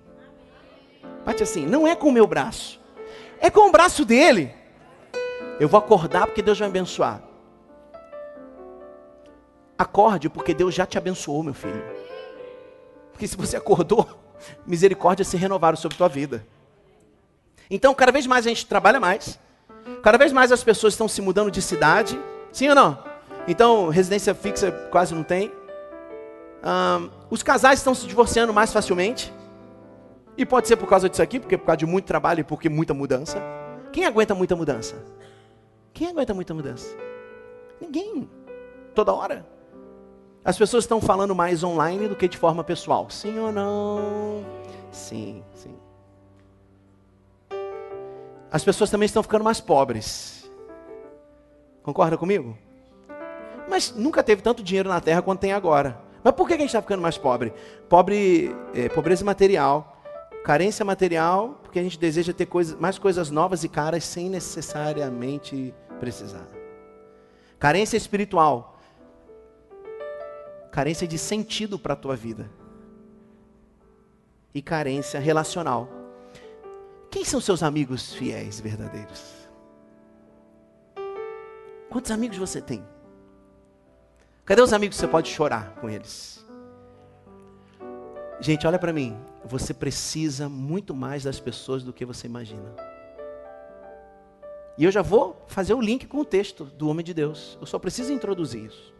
Bate 1.24 1.44
assim, 1.44 1.64
não 1.64 1.86
é 1.86 1.94
com 1.94 2.08
o 2.08 2.12
meu 2.12 2.26
braço, 2.26 2.80
é 3.40 3.48
com 3.48 3.68
o 3.68 3.72
braço 3.72 4.04
dele. 4.04 4.52
Eu 5.60 5.68
vou 5.68 5.78
acordar 5.78 6.26
porque 6.26 6.42
Deus 6.42 6.58
vai 6.58 6.68
me 6.68 6.72
abençoar. 6.76 7.22
Acorde 9.78 10.28
porque 10.28 10.54
Deus 10.54 10.74
já 10.74 10.86
te 10.86 10.96
abençoou, 10.96 11.42
meu 11.42 11.54
filho. 11.54 11.82
Porque 13.12 13.26
se 13.26 13.36
você 13.36 13.56
acordou, 13.56 14.08
misericórdia 14.66 15.24
se 15.24 15.36
renovaram 15.36 15.76
sobre 15.76 15.96
tua 15.96 16.08
vida. 16.08 16.46
Então, 17.70 17.94
cada 17.94 18.12
vez 18.12 18.26
mais 18.26 18.46
a 18.46 18.48
gente 18.48 18.66
trabalha 18.66 19.00
mais. 19.00 19.38
Cada 20.02 20.18
vez 20.18 20.32
mais 20.32 20.52
as 20.52 20.62
pessoas 20.62 20.94
estão 20.94 21.08
se 21.08 21.20
mudando 21.20 21.50
de 21.50 21.60
cidade. 21.60 22.18
Sim 22.52 22.68
ou 22.68 22.74
não? 22.74 22.98
Então, 23.46 23.88
residência 23.88 24.34
fixa 24.34 24.70
quase 24.90 25.14
não 25.14 25.22
tem. 25.22 25.50
Um, 26.62 27.10
os 27.30 27.42
casais 27.42 27.80
estão 27.80 27.94
se 27.94 28.06
divorciando 28.06 28.52
mais 28.52 28.72
facilmente. 28.72 29.32
E 30.36 30.44
pode 30.44 30.66
ser 30.66 30.76
por 30.76 30.88
causa 30.88 31.08
disso 31.08 31.22
aqui, 31.22 31.38
porque 31.38 31.56
por 31.56 31.66
causa 31.66 31.78
de 31.78 31.86
muito 31.86 32.06
trabalho 32.06 32.40
e 32.40 32.44
porque 32.44 32.68
muita 32.68 32.92
mudança. 32.92 33.40
Quem 33.92 34.04
aguenta 34.04 34.34
muita 34.34 34.56
mudança? 34.56 34.96
Quem 35.92 36.08
aguenta 36.08 36.34
muita 36.34 36.52
mudança? 36.52 36.96
Ninguém. 37.80 38.28
Toda 38.94 39.12
hora. 39.12 39.46
As 40.44 40.58
pessoas 40.58 40.84
estão 40.84 41.00
falando 41.00 41.34
mais 41.34 41.64
online 41.64 42.06
do 42.06 42.14
que 42.14 42.28
de 42.28 42.36
forma 42.36 42.62
pessoal. 42.62 43.08
Sim 43.08 43.38
ou 43.38 43.50
não? 43.50 44.44
Sim, 44.92 45.42
sim. 45.54 45.74
As 48.52 48.62
pessoas 48.62 48.90
também 48.90 49.06
estão 49.06 49.22
ficando 49.22 49.42
mais 49.42 49.60
pobres. 49.60 50.48
Concorda 51.82 52.18
comigo? 52.18 52.56
Mas 53.68 53.94
nunca 53.96 54.22
teve 54.22 54.42
tanto 54.42 54.62
dinheiro 54.62 54.88
na 54.88 55.00
terra 55.00 55.22
quanto 55.22 55.40
tem 55.40 55.52
agora. 55.52 55.98
Mas 56.22 56.34
por 56.34 56.46
que 56.46 56.54
a 56.54 56.58
gente 56.58 56.66
está 56.66 56.82
ficando 56.82 57.00
mais 57.02 57.16
pobre? 57.16 57.52
Pobre, 57.88 58.54
é, 58.74 58.88
pobreza 58.88 59.24
material, 59.24 59.96
carência 60.44 60.84
material, 60.84 61.58
porque 61.62 61.78
a 61.78 61.82
gente 61.82 61.98
deseja 61.98 62.32
ter 62.34 62.46
coisa, 62.46 62.76
mais 62.78 62.98
coisas 62.98 63.30
novas 63.30 63.64
e 63.64 63.68
caras 63.68 64.04
sem 64.04 64.28
necessariamente 64.28 65.74
precisar. 65.98 66.46
Carência 67.58 67.96
espiritual, 67.96 68.73
carência 70.74 71.06
de 71.06 71.16
sentido 71.16 71.78
para 71.78 71.92
a 71.92 71.96
tua 71.96 72.16
vida. 72.16 72.50
E 74.52 74.60
carência 74.60 75.20
relacional. 75.20 75.88
Quem 77.08 77.24
são 77.24 77.40
seus 77.40 77.62
amigos 77.62 78.12
fiéis, 78.12 78.58
verdadeiros? 78.58 79.22
Quantos 81.88 82.10
amigos 82.10 82.38
você 82.38 82.60
tem? 82.60 82.84
Cadê 84.44 84.62
os 84.62 84.72
amigos 84.72 84.96
que 84.96 85.02
você 85.02 85.06
pode 85.06 85.28
chorar 85.28 85.76
com 85.76 85.88
eles? 85.88 86.44
Gente, 88.40 88.66
olha 88.66 88.78
para 88.78 88.92
mim. 88.92 89.16
Você 89.44 89.72
precisa 89.72 90.48
muito 90.48 90.92
mais 90.92 91.22
das 91.22 91.38
pessoas 91.38 91.84
do 91.84 91.92
que 91.92 92.04
você 92.04 92.26
imagina. 92.26 92.74
E 94.76 94.82
eu 94.82 94.90
já 94.90 95.02
vou 95.02 95.40
fazer 95.46 95.74
o 95.74 95.80
link 95.80 96.08
com 96.08 96.18
o 96.18 96.24
texto 96.24 96.64
do 96.64 96.88
homem 96.88 97.04
de 97.04 97.14
Deus. 97.14 97.56
Eu 97.60 97.66
só 97.68 97.78
preciso 97.78 98.12
introduzir 98.12 98.64
isso. 98.64 98.93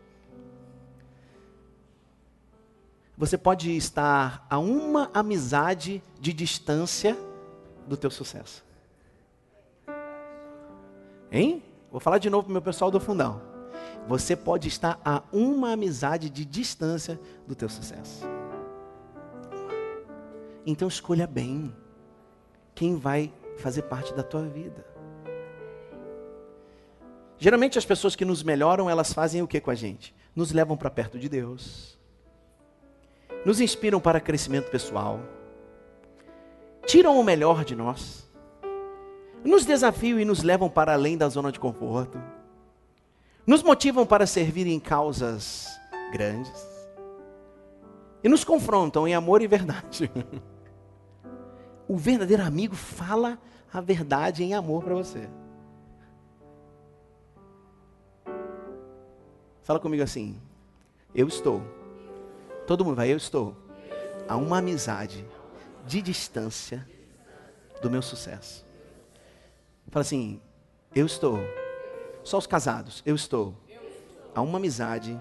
Você 3.17 3.39
pode 3.39 3.77
estar 3.77 4.47
a 4.51 4.59
uma 4.59 5.11
amizade 5.15 6.03
de 6.21 6.33
distância 6.33 7.17
do 7.87 7.97
teu 7.97 8.11
sucesso. 8.11 8.65
Hein? 11.31 11.63
Vou 11.91 12.01
falar 12.01 12.19
de 12.19 12.29
novo 12.29 12.45
para 12.45 12.51
o 12.51 12.53
meu 12.53 12.63
pessoal 12.63 12.91
do 12.91 12.99
fundão. 12.99 13.41
Você 14.09 14.35
pode 14.35 14.69
estar 14.69 15.01
a 15.05 15.23
uma 15.33 15.73
amizade 15.73 16.29
de 16.29 16.45
distância 16.45 17.21
do 17.47 17.55
teu 17.55 17.69
sucesso. 17.69 18.25
Então 20.67 20.89
escolha 20.89 21.27
bem 21.27 21.75
quem 22.75 22.97
vai 22.97 23.33
fazer 23.59 23.83
parte 23.83 24.13
da 24.13 24.23
tua 24.23 24.43
vida. 24.43 24.85
Geralmente 27.39 27.79
as 27.79 27.85
pessoas 27.85 28.17
que 28.17 28.25
nos 28.25 28.43
melhoram, 28.43 28.91
elas 28.91 29.13
fazem 29.13 29.43
o 29.43 29.47
que 29.47 29.61
com 29.61 29.71
a 29.71 29.75
gente? 29.75 30.15
Nos 30.35 30.51
levam 30.51 30.77
para 30.77 30.91
perto 30.91 31.19
de 31.19 31.29
Deus. 31.29 31.99
Nos 33.45 33.61
inspiram 33.61 34.01
para 34.01 34.21
crescimento 34.21 34.71
pessoal 34.71 35.21
tiram 36.87 37.19
o 37.19 37.25
melhor 37.25 37.65
de 37.65 37.75
nós, 37.75 38.29
nos 39.45 39.65
desafiam 39.65 40.19
e 40.19 40.25
nos 40.25 40.43
levam 40.43 40.69
para 40.69 40.93
além 40.93 41.17
da 41.17 41.29
zona 41.29 41.51
de 41.51 41.61
conforto, 41.61 42.21
nos 43.47 43.63
motivam 43.63 44.07
para 44.07 44.27
servir 44.27 44.67
em 44.67 44.81
causas 44.81 45.69
grandes 46.13 46.67
e 48.23 48.29
nos 48.29 48.45
confrontam 48.45 49.07
em 49.07 49.15
amor 49.15 49.43
e 49.43 49.47
verdade. 49.47 50.11
o 51.87 51.97
verdadeiro 51.97 52.43
amigo 52.43 52.75
fala 52.75 53.39
a 53.73 53.81
verdade 53.81 54.43
em 54.43 54.55
amor 54.55 54.83
para 54.83 54.95
você. 54.95 55.29
Fala 59.63 59.81
comigo 59.81 60.03
assim. 60.03 60.39
Eu 61.15 61.27
estou. 61.27 61.63
Todo 62.67 62.85
mundo 62.85 62.97
vai, 62.97 63.13
eu 63.13 63.17
estou. 63.17 63.57
Há 64.29 64.37
uma 64.37 64.59
amizade 64.59 65.25
de 65.87 66.01
distância 66.01 66.89
do 67.83 67.91
meu 67.91 68.01
sucesso. 68.01 68.65
Fala 69.89 70.03
assim: 70.03 70.41
eu 70.95 71.07
estou. 71.07 71.39
Só 72.23 72.39
os 72.39 72.47
casados, 72.47 73.03
eu 73.05 73.15
estou. 73.15 73.55
A 74.35 74.41
uma 74.41 74.59
amizade 74.59 75.21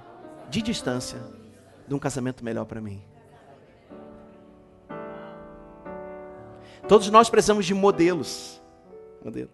de 0.49 0.61
distância 0.61 1.19
de 1.87 1.93
um 1.93 1.99
casamento 1.99 2.43
melhor 2.43 2.65
para 2.65 2.79
mim. 2.79 3.03
Todos 6.87 7.09
nós 7.09 7.29
precisamos 7.29 7.65
de 7.65 7.73
modelos. 7.73 8.61
Modelos. 9.23 9.51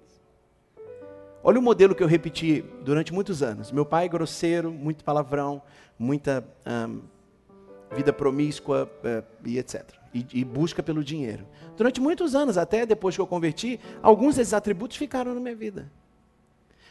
Olha 1.43 1.59
o 1.59 1.61
modelo 1.61 1.95
que 1.95 2.03
eu 2.03 2.07
repeti 2.07 2.61
durante 2.83 3.13
muitos 3.13 3.41
anos. 3.41 3.71
Meu 3.71 3.85
pai 3.85 4.09
grosseiro, 4.09 4.71
muito 4.71 5.03
palavrão, 5.03 5.61
muita 5.97 6.45
vida 7.95 8.13
promíscua 8.13 8.89
uh, 9.03 9.25
e 9.45 9.57
etc 9.57 9.99
e, 10.13 10.25
e, 10.33 10.43
busca 10.43 10.81
pelo 10.81 11.03
dinheiro. 11.03 11.45
Durante 11.77 12.01
muitos 12.01 12.35
anos, 12.35 12.57
até 12.57 12.85
depois 12.85 13.15
que 13.15 13.21
eu 13.21 13.27
converti, 13.27 13.79
alguns 14.01 14.35
desses 14.35 14.53
atributos 14.53 14.97
ficaram 14.97 15.33
na 15.33 15.39
minha 15.39 15.55
vida. 15.55 15.91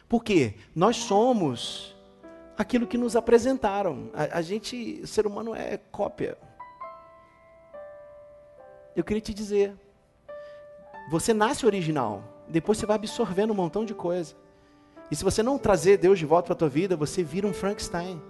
Por 0.08 0.22
quê? 0.24 0.54
Nós 0.74 0.96
somos 0.96 1.96
aquilo 2.56 2.86
que 2.86 2.96
nos 2.96 3.16
apresentaram. 3.16 4.10
A, 4.14 4.38
a 4.38 4.42
gente, 4.42 5.00
o 5.02 5.06
ser 5.06 5.26
humano 5.26 5.54
é 5.54 5.76
cópia. 5.90 6.38
Eu 8.96 9.04
queria 9.04 9.20
te 9.20 9.34
dizer, 9.34 9.74
você 11.10 11.32
nasce 11.32 11.66
original, 11.66 12.22
depois 12.48 12.78
você 12.78 12.86
vai 12.86 12.96
absorvendo 12.96 13.52
um 13.52 13.56
montão 13.56 13.84
de 13.84 13.94
coisa. 13.94 14.34
E 15.10 15.16
se 15.16 15.24
você 15.24 15.42
não 15.42 15.58
trazer 15.58 15.96
Deus 15.98 16.18
de 16.18 16.26
volta 16.26 16.46
para 16.46 16.54
a 16.54 16.56
tua 16.56 16.68
vida, 16.68 16.96
você 16.96 17.22
vira 17.22 17.46
um 17.46 17.52
Frankenstein. 17.52 18.20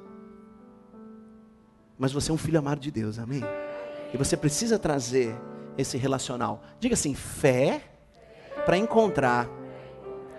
Mas 1.99 2.13
você 2.13 2.31
é 2.31 2.35
um 2.35 2.39
filho 2.39 2.59
amado 2.59 2.81
de 2.81 2.91
Deus, 2.91 3.19
amém? 3.19 3.43
E 4.15 4.17
você 4.17 4.37
precisa 4.37 4.79
trazer 4.79 5.37
esse 5.77 5.99
relacional. 5.99 6.63
Diga 6.79 6.95
assim: 6.95 7.15
fé 7.15 7.83
para 8.65 8.77
encontrar 8.77 9.49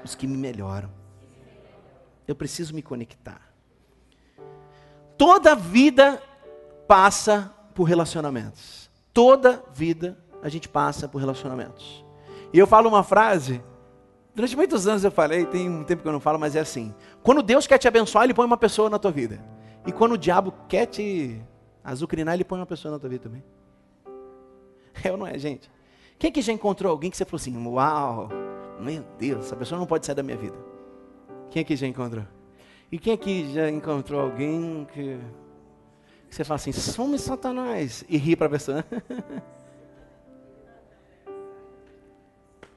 os 0.04 0.16
que 0.16 0.26
me 0.26 0.38
melhoram. 0.38 0.90
Eu 2.28 2.36
preciso 2.36 2.74
me 2.74 2.82
conectar. 2.82 3.42
Toda 5.18 5.54
vida 5.56 6.22
passa 6.88 7.54
por 7.74 7.84
relacionamentos. 7.84 8.90
Toda 9.14 9.64
vida 9.74 10.18
a 10.42 10.48
gente 10.48 10.70
passa 10.70 11.08
por 11.08 11.18
relacionamentos. 11.18 12.06
E 12.54 12.58
eu 12.58 12.66
falo 12.66 12.88
uma 12.88 13.04
frase, 13.04 13.62
durante 14.34 14.56
muitos 14.56 14.88
anos 14.88 15.04
eu 15.04 15.12
falei, 15.12 15.46
tem 15.46 15.70
um 15.70 15.84
tempo 15.84 16.02
que 16.02 16.08
eu 16.08 16.14
não 16.14 16.20
falo, 16.20 16.40
mas 16.40 16.56
é 16.56 16.62
assim: 16.62 16.94
quando 17.22 17.44
Deus 17.44 17.68
quer 17.68 17.78
te 17.78 17.88
abençoar, 17.88 18.24
Ele 18.24 18.34
põe 18.34 18.46
uma 18.46 18.58
pessoa 18.58 18.90
na 18.90 18.98
tua 18.98 19.12
vida. 19.12 19.44
E 19.90 19.92
quando 19.92 20.12
o 20.12 20.18
diabo 20.20 20.54
quer 20.68 20.86
te 20.86 21.42
azucrinar, 21.84 22.36
Ele 22.36 22.44
põe 22.44 22.60
uma 22.60 22.66
pessoa 22.68 22.92
na 22.92 23.00
tua 23.00 23.10
vida 23.10 23.24
também. 23.24 23.44
É 25.04 25.12
ou 25.12 25.18
não 25.18 25.26
é, 25.26 25.36
gente? 25.40 25.68
Quem 26.20 26.32
que 26.32 26.44
já 26.44 26.54
encontrou 26.54 26.92
alguém 26.92 27.10
que 27.10 27.18
você 27.18 27.26
falou 27.26 27.38
assim, 27.38 27.58
uau, 27.66 28.30
meu 28.80 29.04
Deus, 29.18 29.46
essa 29.46 29.56
pessoa 29.56 29.80
não 29.80 29.88
pode 29.88 30.06
sair 30.06 30.14
da 30.14 30.22
minha 30.22 30.38
vida? 30.38 30.56
Quem 31.50 31.64
aqui 31.64 31.76
já 31.76 31.88
encontrou? 31.88 32.24
E 32.92 33.00
quem 33.00 33.14
aqui 33.14 33.52
já 33.52 33.68
encontrou 33.68 34.22
alguém 34.22 34.88
que, 34.94 35.18
que 36.30 36.36
você 36.36 36.44
fala 36.44 36.58
assim, 36.58 36.72
some 36.72 37.18
Satanás, 37.18 38.06
e 38.08 38.16
ri 38.16 38.36
para 38.36 38.46
a 38.46 38.52
pessoa? 38.52 38.86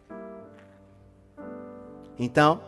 então, 2.19 2.59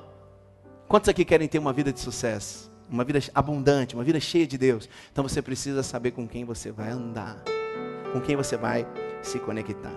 quantos 0.86 1.08
aqui 1.08 1.24
querem 1.24 1.48
ter 1.48 1.58
uma 1.58 1.72
vida 1.72 1.90
de 1.90 2.00
sucesso? 2.00 2.74
Uma 2.90 3.04
vida 3.04 3.18
abundante, 3.34 3.94
uma 3.94 4.04
vida 4.04 4.20
cheia 4.20 4.46
de 4.46 4.58
Deus? 4.58 4.88
Então 5.10 5.26
você 5.26 5.40
precisa 5.40 5.82
saber 5.82 6.10
com 6.10 6.28
quem 6.28 6.44
você 6.44 6.70
vai 6.70 6.90
andar, 6.90 7.42
com 8.12 8.20
quem 8.20 8.36
você 8.36 8.56
vai 8.56 8.86
se 9.22 9.38
conectar. 9.38 9.92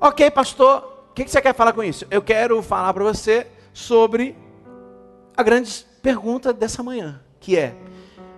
Ok, 0.00 0.30
pastor, 0.30 1.06
o 1.10 1.14
que, 1.14 1.28
você 1.28 1.40
quer 1.40 1.54
falar 1.54 1.72
com 1.72 1.84
isso? 1.84 2.06
Eu 2.10 2.22
quero 2.22 2.60
falar 2.62 2.92
para 2.94 3.04
você 3.04 3.46
sobre 3.72 4.36
a 5.36 5.42
grande 5.42 5.86
pergunta 6.02 6.52
dessa 6.52 6.82
manhã, 6.82 7.20
que 7.38 7.56
é: 7.56 7.74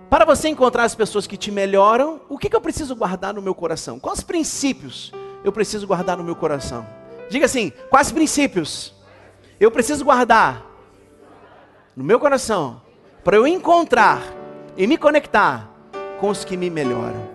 para 0.09 0.25
você 0.25 0.49
encontrar 0.49 0.83
as 0.83 0.93
pessoas 0.93 1.25
que 1.25 1.37
te 1.37 1.51
melhoram, 1.51 2.21
o 2.29 2.37
que 2.37 2.53
eu 2.53 2.61
preciso 2.61 2.95
guardar 2.95 3.33
no 3.33 3.41
meu 3.41 3.55
coração? 3.55 3.99
Quais 3.99 4.21
princípios 4.21 5.11
eu 5.43 5.51
preciso 5.51 5.87
guardar 5.87 6.17
no 6.17 6.23
meu 6.23 6.35
coração? 6.35 6.85
Diga 7.29 7.45
assim: 7.45 7.71
quais 7.89 8.11
princípios 8.11 8.93
eu 9.59 9.71
preciso 9.71 10.03
guardar 10.03 10.65
no 11.95 12.03
meu 12.03 12.19
coração 12.19 12.81
para 13.25 13.37
eu 13.37 13.47
encontrar 13.47 14.21
e 14.77 14.85
me 14.85 14.99
conectar 14.99 15.67
com 16.19 16.29
os 16.29 16.45
que 16.45 16.55
me 16.55 16.69
melhoram? 16.69 17.27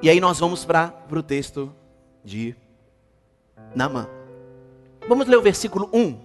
E 0.00 0.08
aí 0.08 0.20
nós 0.20 0.38
vamos 0.38 0.64
para 0.64 0.94
o 1.10 1.22
texto 1.24 1.74
de 2.24 2.54
Namã. 3.74 4.08
Vamos 5.08 5.26
ler 5.26 5.36
o 5.36 5.42
versículo 5.42 5.90
1. 5.92 6.16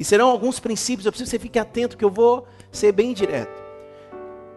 E 0.00 0.04
serão 0.04 0.28
alguns 0.28 0.58
princípios, 0.58 1.06
eu 1.06 1.12
preciso 1.12 1.30
que 1.30 1.36
você 1.36 1.38
fique 1.38 1.60
atento 1.60 1.96
que 1.96 2.04
eu 2.04 2.10
vou 2.10 2.44
ser 2.72 2.90
bem 2.90 3.14
direto. 3.14 3.62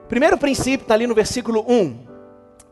Primeiro 0.10 0.39
princípio 0.39 0.83
está 0.83 0.95
ali 0.95 1.05
no 1.05 1.13
versículo 1.13 1.63
1. 1.67 2.12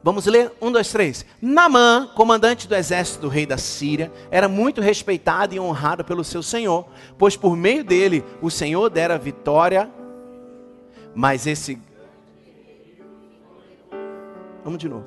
Vamos 0.04 0.26
ler? 0.26 0.52
Um, 0.60 0.72
dois, 0.72 0.92
três. 0.92 1.26
Namã, 1.40 2.10
comandante 2.16 2.68
do 2.68 2.76
exército 2.76 3.22
do 3.22 3.28
rei 3.28 3.46
da 3.46 3.58
Síria, 3.58 4.12
era 4.32 4.48
muito 4.48 4.82
respeitado 4.82 5.54
e 5.54 5.60
honrado 5.60 6.04
pelo 6.04 6.24
seu 6.24 6.42
senhor, 6.42 6.88
pois 7.18 7.38
por 7.38 7.56
meio 7.56 7.84
dele 7.84 8.24
o 8.42 8.50
senhor 8.50 8.90
dera 8.90 9.18
vitória. 9.18 9.90
Mas 11.14 11.46
esse. 11.46 11.80
Vamos 14.64 14.80
de 14.80 14.90
novo. 14.90 15.06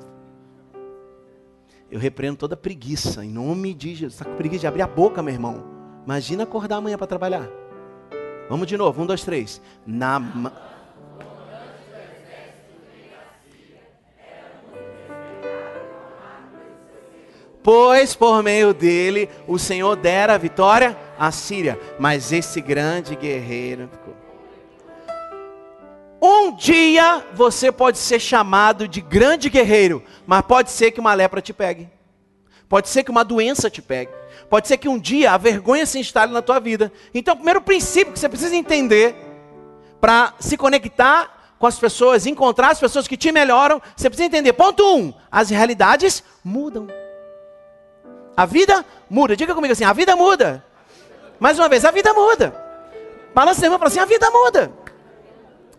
Eu 1.91 1.99
repreendo 1.99 2.37
toda 2.37 2.55
preguiça, 2.55 3.23
em 3.23 3.29
nome 3.29 3.73
de 3.73 3.89
Jesus. 3.95 4.13
Está 4.13 4.25
com 4.25 4.35
preguiça 4.35 4.61
de 4.61 4.67
abrir 4.67 4.81
a 4.81 4.87
boca, 4.87 5.21
meu 5.21 5.33
irmão. 5.33 5.63
Imagina 6.05 6.43
acordar 6.43 6.77
amanhã 6.77 6.97
para 6.97 7.07
trabalhar. 7.07 7.49
Vamos 8.49 8.67
de 8.67 8.77
novo. 8.77 9.01
Um, 9.01 9.05
dois, 9.05 9.23
três. 9.23 9.61
Namã. 9.85 10.51
Pois 17.65 18.13
por 18.13 18.43
meio 18.43 18.75
dele 18.75 19.27
o 19.47 19.57
Senhor 19.57 19.95
dera 19.95 20.35
a 20.35 20.37
vitória 20.37 20.95
à 21.17 21.31
Síria. 21.31 21.79
Mas 21.97 22.31
esse 22.31 22.61
grande 22.61 23.15
guerreiro 23.15 23.89
Um 26.21 26.55
dia 26.55 27.25
você 27.33 27.71
pode 27.71 27.97
ser 27.97 28.19
chamado 28.19 28.87
de 28.87 29.01
grande 29.01 29.49
guerreiro, 29.49 30.03
mas 30.27 30.43
pode 30.43 30.69
ser 30.69 30.91
que 30.91 30.99
uma 30.99 31.15
lepra 31.15 31.41
te 31.41 31.53
pegue. 31.53 31.89
Pode 32.69 32.87
ser 32.87 33.03
que 33.03 33.09
uma 33.09 33.25
doença 33.25 33.67
te 33.67 33.81
pegue. 33.81 34.11
Pode 34.47 34.67
ser 34.67 34.77
que 34.77 34.87
um 34.87 34.99
dia 34.99 35.31
a 35.31 35.37
vergonha 35.37 35.87
se 35.87 35.97
instale 35.97 36.31
na 36.31 36.43
tua 36.43 36.59
vida. 36.59 36.91
Então, 37.15 37.33
o 37.33 37.37
primeiro 37.37 37.61
princípio 37.61 38.13
que 38.13 38.19
você 38.19 38.29
precisa 38.29 38.55
entender 38.55 39.15
para 39.99 40.35
se 40.39 40.55
conectar 40.55 41.55
com 41.57 41.65
as 41.65 41.79
pessoas, 41.79 42.27
encontrar 42.27 42.69
as 42.69 42.79
pessoas 42.79 43.07
que 43.07 43.17
te 43.17 43.31
melhoram, 43.31 43.81
você 43.95 44.07
precisa 44.07 44.27
entender. 44.27 44.53
Ponto 44.53 44.83
um: 44.83 45.11
as 45.31 45.49
realidades 45.49 46.23
mudam. 46.43 46.87
A 48.35 48.45
vida 48.45 48.85
muda. 49.09 49.35
Diga 49.35 49.55
comigo 49.55 49.71
assim: 49.71 49.83
a 49.83 49.93
vida 49.93 50.15
muda. 50.15 50.63
Mais 51.39 51.57
uma 51.57 51.69
vez, 51.69 51.85
a 51.85 51.91
vida 51.91 52.13
muda. 52.13 52.55
Balança 53.33 53.61
o 53.61 53.65
irmão 53.65 53.77
e 53.77 53.79
fala 53.79 53.89
assim: 53.89 53.99
a 53.99 54.05
vida 54.05 54.29
muda. 54.31 54.71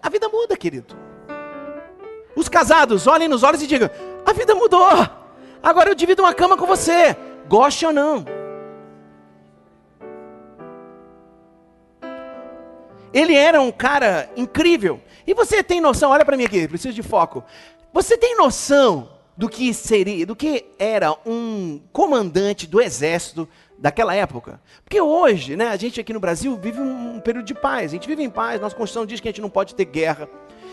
A 0.03 0.09
vida 0.09 0.29
muda, 0.29 0.57
querido. 0.57 0.97
Os 2.35 2.49
casados, 2.49 3.07
olhem 3.07 3.29
nos 3.29 3.43
olhos 3.43 3.63
e 3.63 3.67
digam: 3.67 3.91
a 4.25 4.33
vida 4.33 4.55
mudou. 4.55 4.89
Agora 5.63 5.91
eu 5.91 5.95
divido 5.95 6.23
uma 6.23 6.35
cama 6.35 6.57
com 6.57 6.67
você. 6.67 7.17
Goste 7.49 7.87
ou 7.87 7.93
não. 7.93 8.25
Ele 13.13 13.35
era 13.35 13.61
um 13.61 13.73
cara 13.73 14.29
incrível. 14.37 15.01
E 15.27 15.33
você 15.33 15.63
tem 15.63 15.81
noção, 15.81 16.11
olha 16.11 16.25
para 16.25 16.37
mim 16.37 16.45
aqui, 16.45 16.69
preciso 16.69 16.95
de 16.95 17.03
foco. 17.03 17.43
Você 17.93 18.17
tem 18.19 18.37
noção 18.37 19.09
do 19.37 19.49
que 19.49 19.75
seria, 19.75 20.25
do 20.25 20.35
que 20.35 20.67
era 20.79 21.15
um 21.27 21.81
comandante 21.93 22.67
do 22.67 22.81
exército 22.81 23.49
daquela 23.79 24.15
época. 24.15 24.61
Porque 24.83 25.01
hoje, 25.01 25.57
né, 25.57 25.69
a 25.69 25.77
gente 25.77 26.01
aqui 26.01 26.13
no 26.13 26.21
Brasil 26.21 26.57
vive 26.57 26.81
um, 26.81 27.21
período 27.21 27.45
de 27.45 27.55
paz. 27.55 27.91
A 27.91 27.95
gente 27.95 28.09
vive 28.09 28.23
em 28.23 28.31
paz, 28.31 28.61
nossa 28.61 28.75
Constituição 28.75 29.05
diz 29.05 29.21
que 29.21 29.29
a 29.29 29.31
gente 29.31 29.43
não 29.43 29.51
pode 29.51 29.75
ter 29.75 29.85
guerra. 29.85 30.29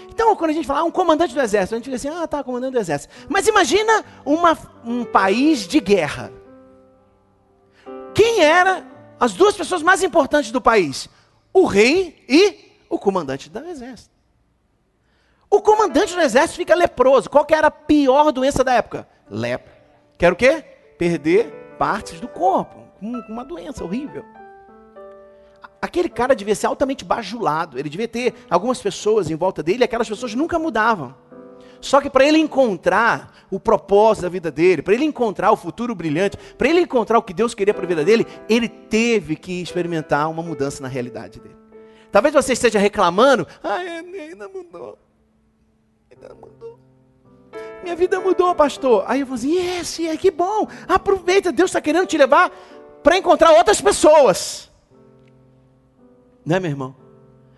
Então, 0.10 0.36
quando 0.36 0.52
a 0.52 0.54
gente 0.54 0.68
fala 0.68 0.82
ah, 0.82 0.84
um 0.84 0.92
comandante 0.92 1.34
do 1.34 1.42
exército, 1.42 1.76
a 1.76 1.78
gente 1.78 1.90
diz 1.90 2.06
assim, 2.06 2.16
ah, 2.16 2.28
tá, 2.28 2.44
comandante 2.44 2.74
do 2.74 2.80
exército. 2.80 3.14
Mas 3.28 3.48
imagina 3.48 4.06
uma, 4.24 4.58
um 4.86 5.04
país 5.04 5.68
de 5.68 5.80
guerra. 5.80 6.32
Quem 8.14 8.42
era 8.42 8.86
as 9.20 9.34
duas 9.34 9.56
pessoas 9.56 9.82
mais 9.82 10.04
importantes 10.04 10.52
do 10.52 10.62
país? 10.62 11.10
O 11.52 11.66
rei 11.66 12.24
e 12.30 12.78
o 12.90 13.00
comandante 13.00 13.50
do 13.50 13.60
exército. 13.60 14.13
O 15.54 15.62
comandante 15.62 16.16
do 16.16 16.22
exército 16.22 16.58
fica 16.58 16.74
leproso. 16.74 17.30
Qual 17.30 17.46
que 17.46 17.54
era 17.54 17.68
a 17.68 17.72
pior 17.72 18.32
doença 18.32 18.64
da 18.64 18.74
época? 18.74 19.08
Lepra. 19.30 19.72
Quer 20.18 20.34
o 20.34 20.36
quê? 20.36 20.64
Perder 20.98 21.76
partes 21.78 22.20
do 22.20 22.28
corpo. 22.28 22.80
Uma 23.00 23.46
doença 23.46 23.84
horrível. 23.84 24.26
Aquele 25.80 26.10
cara 26.10 26.36
devia 26.36 26.56
ser 26.56 26.66
altamente 26.66 27.06
bajulado. 27.06 27.78
Ele 27.78 27.88
devia 27.88 28.08
ter 28.08 28.34
algumas 28.50 28.82
pessoas 28.82 29.30
em 29.30 29.36
volta 29.36 29.62
dele 29.62 29.82
e 29.82 29.84
aquelas 29.84 30.10
pessoas 30.10 30.34
nunca 30.34 30.58
mudavam. 30.58 31.14
Só 31.80 32.02
que 32.02 32.10
para 32.10 32.26
ele 32.26 32.40
encontrar 32.40 33.46
o 33.52 33.60
propósito 33.60 34.24
da 34.24 34.30
vida 34.30 34.50
dele, 34.50 34.82
para 34.82 34.96
ele 34.96 35.06
encontrar 35.06 35.52
o 35.52 35.56
futuro 35.56 35.94
brilhante, 35.94 36.36
para 36.58 36.68
ele 36.68 36.80
encontrar 36.80 37.20
o 37.20 37.22
que 37.22 37.32
Deus 37.32 37.54
queria 37.54 37.76
para 37.76 37.84
a 37.84 37.88
vida 37.88 38.04
dele, 38.04 38.26
ele 38.50 38.68
teve 38.68 39.36
que 39.36 39.62
experimentar 39.62 40.32
uma 40.32 40.42
mudança 40.42 40.82
na 40.82 40.90
realidade 40.90 41.40
dele. 41.40 41.58
Talvez 42.12 42.34
você 42.34 42.54
esteja 42.54 42.80
reclamando, 42.80 43.48
ah, 43.64 43.76
ainda 43.76 44.50
mudou 44.50 44.98
vida 46.24 46.36
mudou. 46.40 46.80
Minha 47.84 47.96
vida 47.96 48.20
mudou, 48.20 48.56
pastor. 48.56 49.04
Aí 49.08 49.20
eu 49.20 49.26
falo 49.26 49.36
assim: 49.36 49.56
yes, 49.56 50.00
é 50.00 50.16
que 50.16 50.32
bom. 50.32 50.68
Aproveita, 50.88 51.52
Deus 51.52 51.70
está 51.70 51.82
querendo 51.82 52.08
te 52.08 52.18
levar 52.18 52.52
para 53.04 53.18
encontrar 53.18 53.52
outras 53.52 53.82
pessoas. 53.82 54.72
Né, 56.46 56.60
meu 56.60 56.72
irmão? 56.72 56.96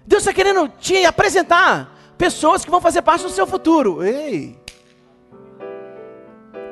Deus 0.06 0.23
está 0.23 0.34
querendo 0.34 0.67
te 0.80 1.06
apresentar 1.06 1.95
pessoas 2.17 2.63
que 2.63 2.71
vão 2.71 2.82
fazer 2.82 3.01
parte 3.01 3.23
do 3.23 3.30
seu 3.30 3.45
futuro. 3.45 4.04
Ei! 4.04 4.60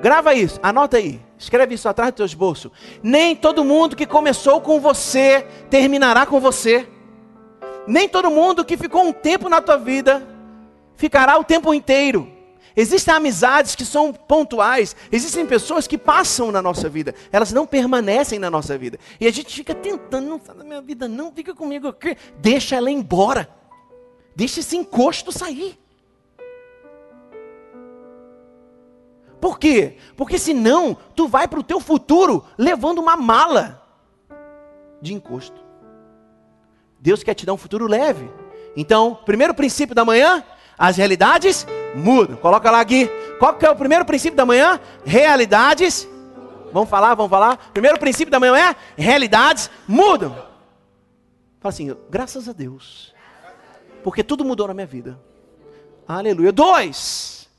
Grava 0.02 0.34
isso, 0.34 0.60
anota 0.62 0.98
aí. 0.98 1.22
Escreve 1.38 1.76
isso 1.76 1.88
atrás 1.88 2.12
do 2.12 2.18
teu 2.18 2.26
esboço. 2.26 2.72
Nem 3.02 3.36
todo 3.36 3.64
mundo 3.64 3.96
que 3.96 4.06
começou 4.06 4.60
com 4.62 4.80
você 4.80 5.48
terminará 5.70 6.26
com 6.26 6.40
você. 6.40 6.88
Nem 7.88 8.08
todo 8.08 8.30
mundo 8.30 8.66
que 8.66 8.78
ficou 8.78 9.04
um 9.04 9.14
tempo 9.14 9.50
na 9.50 9.62
tua 9.62 9.78
vida 9.78 10.33
ficará 11.04 11.38
o 11.38 11.44
tempo 11.44 11.74
inteiro. 11.74 12.32
Existem 12.78 13.14
amizades 13.14 13.76
que 13.76 13.84
são 13.84 14.14
pontuais, 14.14 14.96
existem 15.12 15.46
pessoas 15.46 15.86
que 15.86 15.98
passam 15.98 16.50
na 16.50 16.62
nossa 16.62 16.88
vida, 16.88 17.14
elas 17.30 17.52
não 17.52 17.68
permanecem 17.68 18.40
na 18.40 18.50
nossa 18.50 18.78
vida. 18.78 18.98
E 19.20 19.28
a 19.28 19.32
gente 19.32 19.54
fica 19.54 19.76
tentando, 19.76 20.30
não 20.30 20.38
da 20.40 20.64
minha 20.64 20.82
vida, 20.82 21.06
não, 21.10 21.30
fica 21.30 21.54
comigo 21.54 21.90
aqui. 21.90 22.16
Deixa 22.38 22.78
ela 22.78 22.90
embora. 22.90 23.50
Deixa 24.34 24.62
esse 24.62 24.78
encosto 24.78 25.30
sair. 25.30 25.78
Por 29.42 29.60
quê? 29.60 29.98
Porque 30.16 30.40
senão 30.40 30.96
tu 31.14 31.28
vai 31.28 31.50
para 31.50 31.60
o 31.60 31.64
teu 31.64 31.82
futuro 31.82 32.46
levando 32.58 33.00
uma 33.00 33.18
mala 33.18 33.86
de 35.02 35.14
encosto. 35.14 35.62
Deus 36.98 37.22
quer 37.24 37.34
te 37.34 37.46
dar 37.46 37.54
um 37.54 37.58
futuro 37.58 37.88
leve. 37.88 38.32
Então, 38.76 39.20
primeiro 39.26 39.54
princípio 39.54 39.94
da 39.94 40.06
manhã, 40.06 40.44
as 40.78 40.98
realidades 40.98 41.68
mudam. 41.96 42.36
Coloca 42.38 42.70
lá 42.72 42.80
aqui. 42.80 43.10
Qual 43.40 43.56
que 43.56 43.66
é 43.66 43.70
o 43.70 43.76
primeiro 43.76 44.06
princípio 44.06 44.38
da 44.38 44.46
manhã? 44.46 44.80
Realidades. 45.06 46.08
Vamos 46.72 46.90
falar, 46.90 47.14
vamos 47.16 47.30
falar. 47.30 47.58
Primeiro 47.74 48.00
princípio 48.00 48.32
da 48.32 48.40
manhã 48.40 48.56
é 48.56 48.76
realidades 48.96 49.70
mudam. 49.88 50.32
Fala 51.60 51.70
assim, 51.74 51.96
graças 52.10 52.50
a 52.50 52.54
Deus. 52.54 53.14
Porque 54.04 54.24
tudo 54.24 54.44
mudou 54.44 54.68
na 54.68 54.74
minha 54.74 54.88
vida. 54.88 55.20
Aleluia. 56.08 56.52
Dois. 56.52 57.50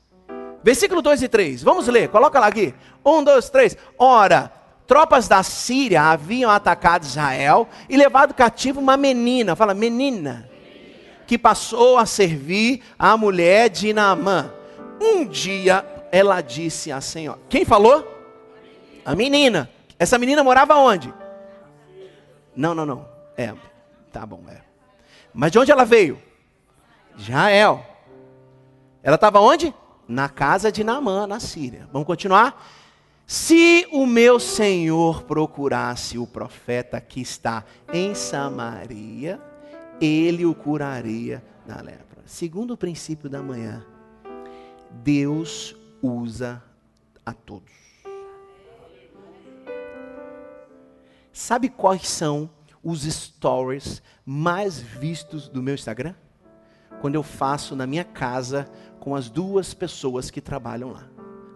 Versículo 0.63 1.01
2 1.01 1.23
e 1.23 1.27
3. 1.27 1.63
Vamos 1.63 1.87
ler. 1.87 2.09
Coloca 2.09 2.39
lá 2.39 2.47
aqui. 2.47 2.73
Um, 3.03 3.23
dois, 3.23 3.49
três. 3.49 3.77
Ora, 3.97 4.51
tropas 4.87 5.27
da 5.27 5.43
Síria 5.43 6.01
haviam 6.01 6.49
atacado 6.49 7.03
Israel 7.03 7.67
e 7.87 7.95
levado 7.95 8.33
cativo 8.33 8.79
uma 8.79 8.97
menina. 8.97 9.55
Fala, 9.55 9.73
menina 9.73 10.49
que 11.25 11.37
passou 11.37 11.97
a 11.97 12.05
servir 12.05 12.83
a 12.97 13.15
mulher 13.17 13.69
de 13.69 13.93
Naamã. 13.93 14.51
Um 15.01 15.25
dia 15.25 15.85
ela 16.11 16.41
disse 16.41 16.91
à 16.91 17.01
senhora: 17.01 17.39
Quem 17.49 17.65
falou? 17.65 18.07
A 19.03 19.15
menina. 19.15 19.69
Essa 19.99 20.17
menina 20.17 20.43
morava 20.43 20.75
onde? 20.75 21.13
Não, 22.55 22.73
não, 22.73 22.85
não. 22.85 23.07
É, 23.37 23.53
tá 24.11 24.25
bom, 24.25 24.43
é. 24.49 24.61
Mas 25.33 25.51
de 25.51 25.59
onde 25.59 25.71
ela 25.71 25.85
veio? 25.85 26.21
Israel. 27.17 27.85
Ela 29.03 29.15
estava 29.15 29.39
onde? 29.39 29.73
Na 30.07 30.29
casa 30.29 30.71
de 30.71 30.83
Naamã, 30.83 31.27
na 31.27 31.39
Síria. 31.39 31.87
Vamos 31.91 32.07
continuar? 32.07 32.63
Se 33.27 33.87
o 33.91 34.05
meu 34.05 34.39
senhor 34.39 35.23
procurasse 35.23 36.17
o 36.17 36.27
profeta 36.27 37.01
que 37.01 37.21
está 37.21 37.63
em 37.91 38.13
Samaria, 38.13 39.41
ele 39.99 40.45
o 40.45 40.53
curaria 40.53 41.43
da 41.65 41.81
lepra. 41.81 42.23
Segundo 42.25 42.71
o 42.71 42.77
princípio 42.77 43.29
da 43.29 43.41
manhã, 43.41 43.85
Deus 45.03 45.75
usa 46.01 46.63
a 47.25 47.33
todos. 47.33 47.73
Sabe 51.31 51.69
quais 51.69 52.07
são 52.07 52.49
os 52.83 53.03
stories 53.03 54.01
mais 54.25 54.79
vistos 54.79 55.49
do 55.49 55.61
meu 55.61 55.73
Instagram? 55.73 56.15
Quando 57.01 57.15
eu 57.15 57.23
faço 57.23 57.75
na 57.75 57.85
minha 57.85 58.05
casa 58.05 58.69
com 58.99 59.15
as 59.15 59.29
duas 59.29 59.73
pessoas 59.73 60.31
que 60.31 60.39
trabalham 60.39 60.91
lá, 60.91 61.07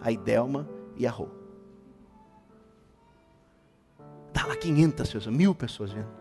a 0.02 0.12
Idelma 0.12 0.68
e 0.98 1.08
a 1.08 1.12
Rô. 1.12 1.30
Dá 4.34 4.46
lá 4.46 4.56
500 4.56 5.12
pessoas, 5.12 5.28
mil 5.28 5.56
pessoas 5.56 5.92
vendo. 5.92 6.19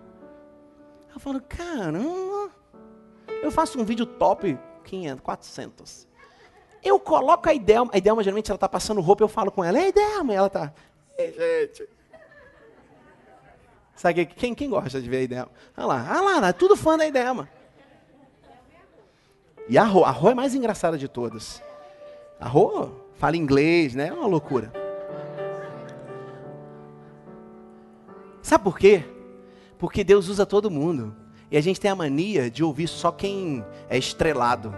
Eu 1.12 1.20
falo, 1.20 1.40
caramba, 1.40 2.50
eu 3.42 3.50
faço 3.50 3.80
um 3.80 3.84
vídeo 3.84 4.06
top 4.06 4.58
500, 4.84 5.20
400. 5.22 6.08
Eu 6.82 7.00
coloco 7.00 7.48
a 7.48 7.54
Idelma, 7.54 7.90
a 7.92 7.98
Idelma 7.98 8.22
geralmente 8.22 8.50
ela 8.50 8.56
está 8.56 8.68
passando 8.68 9.00
roupa, 9.00 9.24
eu 9.24 9.28
falo 9.28 9.50
com 9.50 9.64
ela, 9.64 9.78
ei 9.78 9.88
Idelma, 9.88 10.32
e 10.32 10.36
ela 10.36 10.46
está, 10.46 10.72
ei 11.18 11.32
gente. 11.32 11.88
Sabe 13.96 14.26
quem, 14.26 14.54
quem 14.54 14.70
gosta 14.70 15.00
de 15.00 15.08
ver 15.08 15.16
a 15.16 15.22
Idelma? 15.22 15.50
Olha 15.76 15.86
lá, 15.86 16.22
olha 16.22 16.40
lá, 16.40 16.52
tudo 16.52 16.76
fã 16.76 16.96
da 16.96 17.06
Idelma. 17.06 17.48
E 19.68 19.76
a 19.76 19.84
Rô, 19.84 20.04
a 20.04 20.10
Rô 20.10 20.30
é 20.30 20.34
mais 20.34 20.54
engraçada 20.54 20.96
de 20.96 21.08
todas. 21.08 21.62
A 22.40 22.48
Rô 22.48 22.90
fala 23.16 23.36
inglês, 23.36 23.94
né? 23.94 24.08
É 24.08 24.12
uma 24.12 24.26
loucura. 24.26 24.72
Sabe 28.40 28.64
por 28.64 28.78
quê? 28.78 29.04
Porque 29.78 30.02
Deus 30.02 30.28
usa 30.28 30.44
todo 30.44 30.70
mundo. 30.70 31.14
E 31.50 31.56
a 31.56 31.60
gente 31.60 31.80
tem 31.80 31.90
a 31.90 31.96
mania 31.96 32.50
de 32.50 32.62
ouvir 32.62 32.88
só 32.88 33.10
quem 33.10 33.64
é 33.88 33.96
estrelado. 33.96 34.74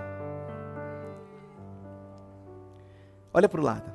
Olha 3.33 3.49
para 3.49 3.61
o 3.61 3.65
lado. 3.65 3.91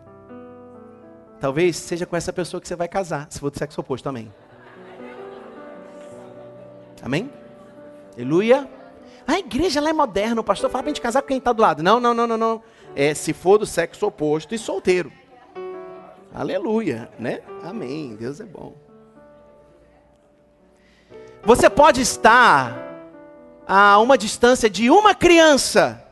Talvez 1.39 1.76
seja 1.76 2.06
com 2.06 2.15
essa 2.15 2.34
pessoa 2.34 2.60
que 2.60 2.68
você 2.68 2.76
vai 2.76 2.88
casar, 2.88 3.28
se 3.30 3.39
for 3.39 3.50
do 3.50 3.58
sexo 3.58 3.80
oposto 3.82 4.04
também. 4.04 4.34
Amém? 7.02 7.30
Aleluia. 8.15 8.68
A 9.28 9.38
igreja 9.39 9.82
lá 9.82 9.89
é 9.89 9.94
moderna, 9.94 10.41
o 10.41 10.44
pastor 10.44 10.70
fala 10.70 10.84
para 10.84 10.91
a 10.91 10.94
gente 10.94 11.02
casar 11.02 11.22
com 11.22 11.28
quem 11.28 11.38
está 11.38 11.52
do 11.52 11.62
lado. 11.62 11.84
Não, 11.84 12.00
não, 12.00 12.13
não, 12.13 12.28
não, 12.28 12.38
não. 12.38 12.63
É 12.96 13.13
se 13.13 13.34
for 13.34 13.58
do 13.58 13.65
sexo 13.65 14.06
oposto 14.06 14.56
e 14.56 14.58
solteiro. 14.58 15.12
Aleluia, 16.34 17.10
né? 17.20 17.41
Amém. 17.63 18.15
Deus 18.15 18.39
é 18.39 18.46
bom. 18.46 18.85
Você 21.45 21.69
pode 21.69 22.01
estar 22.01 22.75
a 23.67 23.99
uma 23.99 24.17
distância 24.17 24.69
de 24.69 24.89
uma 24.89 25.13
criança 25.13 26.03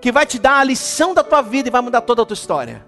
que 0.00 0.10
vai 0.10 0.24
te 0.24 0.38
dar 0.38 0.58
a 0.58 0.64
lição 0.64 1.12
da 1.12 1.22
tua 1.22 1.42
vida 1.42 1.68
e 1.68 1.70
vai 1.70 1.80
mudar 1.80 2.00
toda 2.00 2.22
a 2.22 2.26
tua 2.26 2.34
história. 2.34 2.84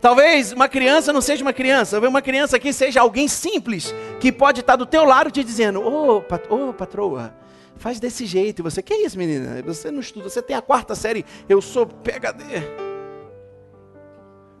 Talvez 0.00 0.52
uma 0.52 0.68
criança 0.68 1.12
não 1.12 1.20
seja 1.20 1.42
uma 1.42 1.52
criança, 1.52 1.92
talvez 1.92 2.08
uma 2.08 2.22
criança 2.22 2.56
aqui 2.56 2.72
seja 2.72 3.00
alguém 3.00 3.26
simples 3.26 3.92
que 4.20 4.30
pode 4.30 4.60
estar 4.60 4.76
do 4.76 4.86
teu 4.86 5.04
lado 5.04 5.30
te 5.30 5.42
dizendo: 5.42 5.80
"Ô, 5.80 6.18
oh, 6.18 6.24
oh, 6.50 6.72
patroa, 6.72 7.34
Faz 7.76 8.00
desse 8.00 8.26
jeito. 8.26 8.60
E 8.60 8.62
você, 8.62 8.82
que 8.82 8.92
é 8.92 9.04
isso, 9.04 9.16
menina? 9.16 9.62
Você 9.62 9.90
não 9.90 10.00
estuda, 10.00 10.28
você 10.28 10.42
tem 10.42 10.56
a 10.56 10.62
quarta 10.62 10.96
série. 10.96 11.24
Eu 11.48 11.62
sou 11.62 11.86
PHD. 11.86 12.44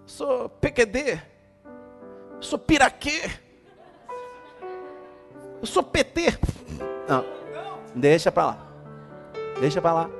Sou 0.06 0.48
PQD. 0.48 1.20
Sou 2.40 2.58
piraquê. 2.58 3.28
Eu 5.60 5.66
sou 5.66 5.82
PT. 5.82 6.38
Não, 7.08 7.24
deixa 7.94 8.30
para 8.30 8.46
lá. 8.46 8.58
Deixa 9.60 9.80
para 9.80 9.92
lá. 9.92 10.10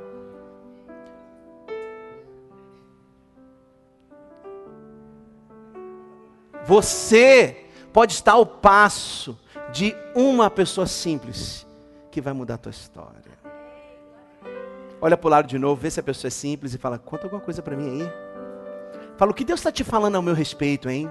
Você 6.64 7.64
pode 7.92 8.12
estar 8.12 8.32
ao 8.32 8.44
passo 8.44 9.38
de 9.72 9.96
uma 10.14 10.50
pessoa 10.50 10.86
simples 10.86 11.66
que 12.10 12.20
vai 12.20 12.32
mudar 12.32 12.54
a 12.54 12.58
tua 12.58 12.70
história. 12.70 13.38
Olha 15.00 15.16
para 15.16 15.26
o 15.26 15.30
lado 15.30 15.46
de 15.46 15.58
novo, 15.58 15.80
vê 15.80 15.90
se 15.90 16.00
a 16.00 16.02
pessoa 16.02 16.28
é 16.28 16.30
simples 16.30 16.74
e 16.74 16.78
fala: 16.78 16.98
conta 16.98 17.26
alguma 17.26 17.40
coisa 17.40 17.62
para 17.62 17.76
mim 17.76 18.02
aí. 18.02 18.12
Fala 19.16 19.30
o 19.30 19.34
que 19.34 19.44
Deus 19.44 19.60
está 19.60 19.72
te 19.72 19.84
falando 19.84 20.16
ao 20.16 20.22
meu 20.22 20.34
respeito, 20.34 20.90
hein? 20.90 21.10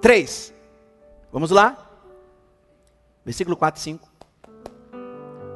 Três. 0.00 0.54
Vamos 1.32 1.50
lá? 1.50 1.76
Versículo 3.24 3.56
4 3.56 3.78
e 3.78 3.82
5. 3.82 4.08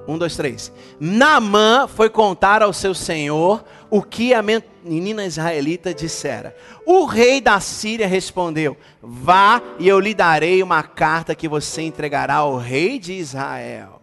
Um, 0.07 0.19
dois, 0.19 0.37
três. 0.37 0.73
Naamã 0.99 1.87
foi 1.87 2.11
contar 2.11 2.61
ao 2.61 2.73
seu 2.73 2.93
senhor 2.93 3.65
o 3.89 4.03
que 4.03 4.35
a 4.35 4.43
menina 4.43 5.25
israelita 5.25 5.95
dissera. 5.95 6.57
O 6.85 7.05
rei 7.05 7.41
da 7.41 7.61
Síria 7.61 8.07
respondeu: 8.09 8.77
Vá 9.01 9.63
e 9.79 9.87
eu 9.87 10.01
lhe 10.01 10.13
darei 10.13 10.61
uma 10.61 10.83
carta 10.83 11.37
que 11.37 11.49
você 11.49 11.83
entregará 11.83 12.37
ao 12.37 12.57
rei 12.57 12.99
de 12.99 13.13
Israel. 13.13 14.02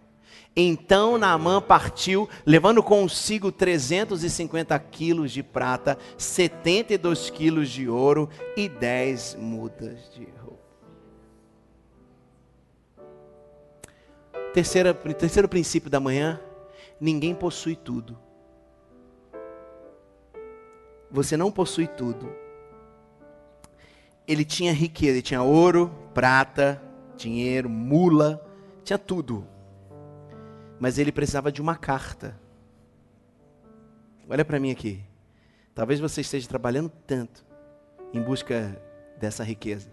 Então 0.62 1.18
Naamã 1.18 1.62
partiu, 1.62 2.28
levando 2.46 2.84
consigo 2.84 3.50
350 3.50 4.78
quilos 4.78 5.32
de 5.32 5.42
prata, 5.42 5.98
72 6.18 7.30
quilos 7.30 7.70
de 7.70 7.88
ouro 7.88 8.30
e 8.58 8.68
10 8.68 9.36
mudas 9.36 10.12
de 10.14 10.28
Terceira, 14.54 14.94
terceiro 14.94 15.48
princípio 15.48 15.90
da 15.90 16.00
manhã: 16.00 16.42
ninguém 17.00 17.34
possui 17.34 17.78
tudo. 17.78 18.18
Você 21.10 21.38
não 21.38 21.50
possui 21.50 21.88
tudo. 21.88 22.30
Ele 24.28 24.44
tinha 24.44 24.74
riqueza, 24.74 25.14
ele 25.14 25.22
tinha 25.22 25.42
ouro, 25.42 25.90
prata, 26.14 26.82
dinheiro, 27.16 27.70
mula, 27.70 28.46
tinha 28.84 28.98
tudo. 28.98 29.48
Mas 30.80 30.98
ele 30.98 31.12
precisava 31.12 31.52
de 31.52 31.62
uma 31.62 31.76
carta. 31.76 32.40
Olha 34.30 34.46
para 34.46 34.60
mim 34.60 34.72
aqui. 34.72 35.04
Talvez 35.76 36.00
você 36.00 36.22
esteja 36.22 36.48
trabalhando 36.48 36.90
tanto 37.08 37.46
em 38.14 38.22
busca 38.22 38.82
dessa 39.18 39.44
riqueza, 39.44 39.92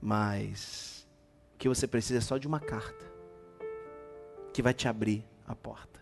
mas 0.00 1.06
o 1.54 1.58
que 1.58 1.68
você 1.68 1.86
precisa 1.86 2.18
é 2.18 2.20
só 2.22 2.38
de 2.38 2.46
uma 2.46 2.60
carta 2.60 3.04
que 4.52 4.62
vai 4.62 4.72
te 4.72 4.88
abrir 4.88 5.24
a 5.46 5.54
porta. 5.54 6.00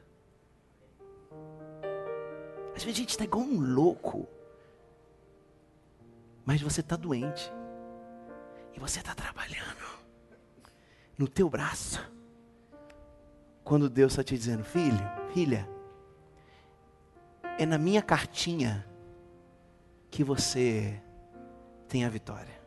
Às 2.74 2.82
vezes 2.82 2.98
a 2.98 3.00
gente 3.00 3.10
está 3.10 3.24
igual 3.24 3.44
um 3.44 3.60
louco, 3.60 4.28
mas 6.44 6.60
você 6.60 6.80
está 6.80 6.96
doente, 6.96 7.52
e 8.74 8.80
você 8.80 8.98
está 8.98 9.14
trabalhando 9.14 9.84
no 11.16 11.28
teu 11.28 11.48
braço, 11.48 12.00
quando 13.64 13.88
Deus 13.88 14.12
está 14.12 14.22
te 14.22 14.36
dizendo, 14.36 14.62
filho, 14.62 15.00
filha, 15.32 15.68
é 17.58 17.64
na 17.64 17.78
minha 17.78 18.02
cartinha 18.02 18.86
que 20.10 20.22
você 20.22 21.00
tem 21.88 22.04
a 22.04 22.08
vitória. 22.08 22.62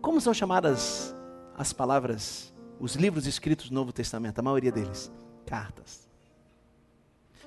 Como 0.00 0.20
são 0.20 0.34
chamadas 0.34 1.14
as 1.56 1.72
palavras 1.72 2.52
os 2.80 2.96
livros 2.96 3.28
escritos 3.28 3.68
do 3.68 3.74
Novo 3.76 3.92
Testamento, 3.92 4.40
a 4.40 4.42
maioria 4.42 4.72
deles, 4.72 5.12
cartas. 5.46 6.08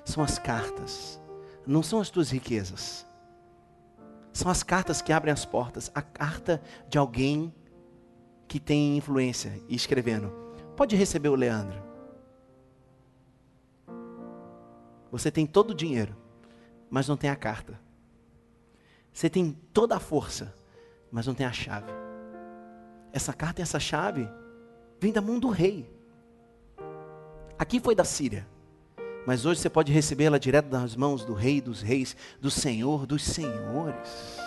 São 0.02 0.24
as 0.24 0.38
cartas, 0.38 1.20
não 1.66 1.82
são 1.82 2.00
as 2.00 2.08
tuas 2.08 2.30
riquezas. 2.30 3.06
São 4.32 4.50
as 4.50 4.62
cartas 4.62 5.02
que 5.02 5.12
abrem 5.12 5.32
as 5.32 5.44
portas. 5.44 5.90
A 5.94 6.00
carta 6.00 6.62
de 6.88 6.96
alguém 6.96 7.52
que 8.48 8.58
tem 8.58 8.96
influência 8.96 9.60
e 9.68 9.74
escrevendo. 9.74 10.45
Pode 10.76 10.94
receber 10.94 11.30
o 11.30 11.34
Leandro. 11.34 11.82
Você 15.10 15.30
tem 15.30 15.46
todo 15.46 15.70
o 15.70 15.74
dinheiro, 15.74 16.14
mas 16.90 17.08
não 17.08 17.16
tem 17.16 17.30
a 17.30 17.36
carta. 17.36 17.80
Você 19.12 19.30
tem 19.30 19.56
toda 19.72 19.96
a 19.96 20.00
força, 20.00 20.54
mas 21.10 21.26
não 21.26 21.34
tem 21.34 21.46
a 21.46 21.52
chave. 21.52 21.90
Essa 23.12 23.32
carta 23.32 23.60
e 23.60 23.62
essa 23.62 23.80
chave 23.80 24.28
vem 25.00 25.12
da 25.12 25.22
mão 25.22 25.38
do 25.38 25.48
rei. 25.48 25.90
Aqui 27.58 27.80
foi 27.80 27.94
da 27.94 28.04
Síria. 28.04 28.46
Mas 29.26 29.46
hoje 29.46 29.60
você 29.60 29.70
pode 29.70 29.90
recebê-la 29.90 30.38
direto 30.38 30.68
das 30.68 30.94
mãos 30.94 31.24
do 31.24 31.32
Rei 31.32 31.60
dos 31.60 31.80
Reis, 31.80 32.14
do 32.40 32.50
Senhor 32.50 33.06
dos 33.06 33.24
Senhores. 33.24 34.38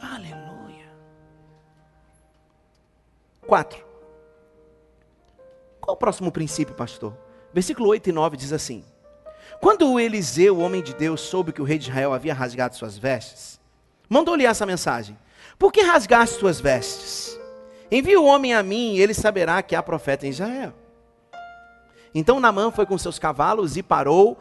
Aleluia. 0.00 0.92
4. 3.46 3.91
Qual 5.82 5.96
o 5.96 5.98
próximo 5.98 6.30
princípio, 6.30 6.76
pastor? 6.76 7.12
Versículo 7.52 7.88
8 7.88 8.08
e 8.08 8.12
9 8.12 8.36
diz 8.36 8.52
assim: 8.52 8.84
Quando 9.60 9.98
Eliseu, 9.98 10.56
o 10.56 10.60
homem 10.60 10.80
de 10.80 10.94
Deus, 10.94 11.20
soube 11.20 11.52
que 11.52 11.60
o 11.60 11.64
rei 11.64 11.76
de 11.76 11.90
Israel 11.90 12.14
havia 12.14 12.32
rasgado 12.32 12.76
suas 12.76 12.96
vestes, 12.96 13.60
mandou-lhe 14.08 14.46
essa 14.46 14.64
mensagem: 14.64 15.18
Por 15.58 15.72
que 15.72 15.82
rasgaste 15.82 16.38
suas 16.38 16.60
vestes? 16.60 17.38
Envie 17.90 18.16
o 18.16 18.24
homem 18.24 18.54
a 18.54 18.62
mim 18.62 18.94
e 18.94 19.02
ele 19.02 19.12
saberá 19.12 19.60
que 19.60 19.74
há 19.74 19.82
profeta 19.82 20.24
em 20.24 20.30
Israel. 20.30 20.72
Então 22.14 22.38
Namã 22.38 22.70
foi 22.70 22.86
com 22.86 22.96
seus 22.96 23.18
cavalos 23.18 23.76
e 23.76 23.82
parou 23.82 24.38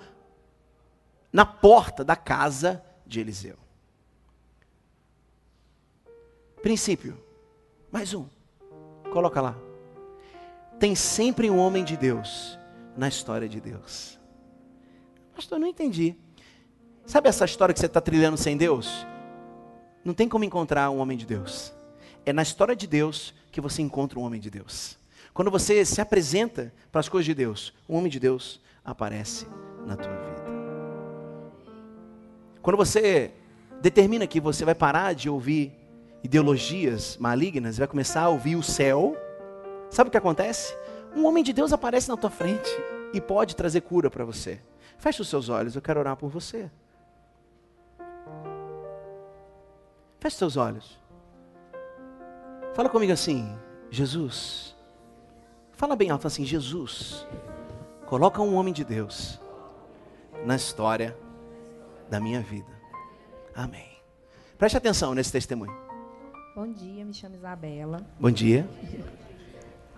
na 1.33 1.45
porta 1.45 2.03
da 2.03 2.15
casa 2.15 2.83
de 3.05 3.19
Eliseu. 3.19 3.57
Princípio. 6.61 7.17
Mais 7.91 8.13
um. 8.13 8.27
Coloca 9.11 9.41
lá. 9.41 9.70
Tem 10.81 10.95
sempre 10.95 11.47
um 11.47 11.59
homem 11.59 11.83
de 11.83 11.95
Deus 11.95 12.57
na 12.97 13.07
história 13.07 13.47
de 13.47 13.61
Deus. 13.61 14.19
Pastor, 15.35 15.57
eu 15.57 15.61
não 15.61 15.67
entendi. 15.67 16.15
Sabe 17.05 17.29
essa 17.29 17.45
história 17.45 17.71
que 17.71 17.79
você 17.79 17.85
está 17.85 18.01
trilhando 18.01 18.35
sem 18.35 18.57
Deus? 18.57 19.05
Não 20.03 20.15
tem 20.15 20.27
como 20.27 20.43
encontrar 20.43 20.89
um 20.89 20.97
homem 20.97 21.15
de 21.15 21.27
Deus. 21.27 21.71
É 22.25 22.33
na 22.33 22.41
história 22.41 22.75
de 22.75 22.87
Deus 22.87 23.31
que 23.51 23.61
você 23.61 23.83
encontra 23.83 24.17
um 24.17 24.23
homem 24.23 24.41
de 24.41 24.49
Deus. 24.49 24.97
Quando 25.35 25.51
você 25.51 25.85
se 25.85 26.01
apresenta 26.01 26.73
para 26.91 26.99
as 26.99 27.07
coisas 27.07 27.27
de 27.27 27.35
Deus, 27.35 27.71
o 27.87 27.95
homem 27.95 28.09
de 28.09 28.19
Deus 28.19 28.59
aparece 28.83 29.45
na 29.85 29.95
tua 29.95 30.11
vida. 30.11 30.45
Quando 32.59 32.77
você 32.77 33.29
determina 33.83 34.25
que 34.25 34.41
você 34.41 34.65
vai 34.65 34.73
parar 34.73 35.13
de 35.13 35.29
ouvir 35.29 35.73
ideologias 36.23 37.17
malignas, 37.17 37.77
vai 37.77 37.87
começar 37.87 38.21
a 38.23 38.29
ouvir 38.29 38.55
o 38.55 38.63
céu, 38.63 39.15
sabe 39.91 40.07
o 40.07 40.11
que 40.11 40.17
acontece? 40.17 40.75
Um 41.15 41.25
homem 41.25 41.43
de 41.43 41.53
Deus 41.53 41.71
aparece 41.71 42.09
na 42.09 42.17
tua 42.17 42.29
frente 42.29 42.69
e 43.13 43.21
pode 43.21 43.55
trazer 43.55 43.81
cura 43.81 44.09
para 44.09 44.25
você. 44.25 44.59
Feche 44.97 45.21
os 45.21 45.29
seus 45.29 45.49
olhos, 45.49 45.75
eu 45.75 45.81
quero 45.81 45.99
orar 45.99 46.15
por 46.15 46.29
você. 46.29 46.71
Feche 50.19 50.35
os 50.35 50.39
seus 50.39 50.57
olhos. 50.57 50.99
Fala 52.73 52.87
comigo 52.87 53.11
assim, 53.11 53.53
Jesus. 53.89 54.75
Fala 55.73 55.95
bem 55.95 56.09
alto 56.09 56.27
assim, 56.27 56.45
Jesus. 56.45 57.27
Coloca 58.05 58.41
um 58.41 58.55
homem 58.55 58.73
de 58.73 58.83
Deus 58.85 59.39
na 60.45 60.55
história 60.55 61.17
da 62.09 62.19
minha 62.19 62.41
vida. 62.41 62.71
Amém. 63.55 63.89
Preste 64.57 64.77
atenção 64.77 65.13
nesse 65.15 65.31
testemunho. 65.31 65.75
Bom 66.55 66.71
dia, 66.71 67.03
me 67.03 67.13
chamo 67.13 67.35
Isabela. 67.35 68.05
Bom 68.19 68.29
dia. 68.29 68.67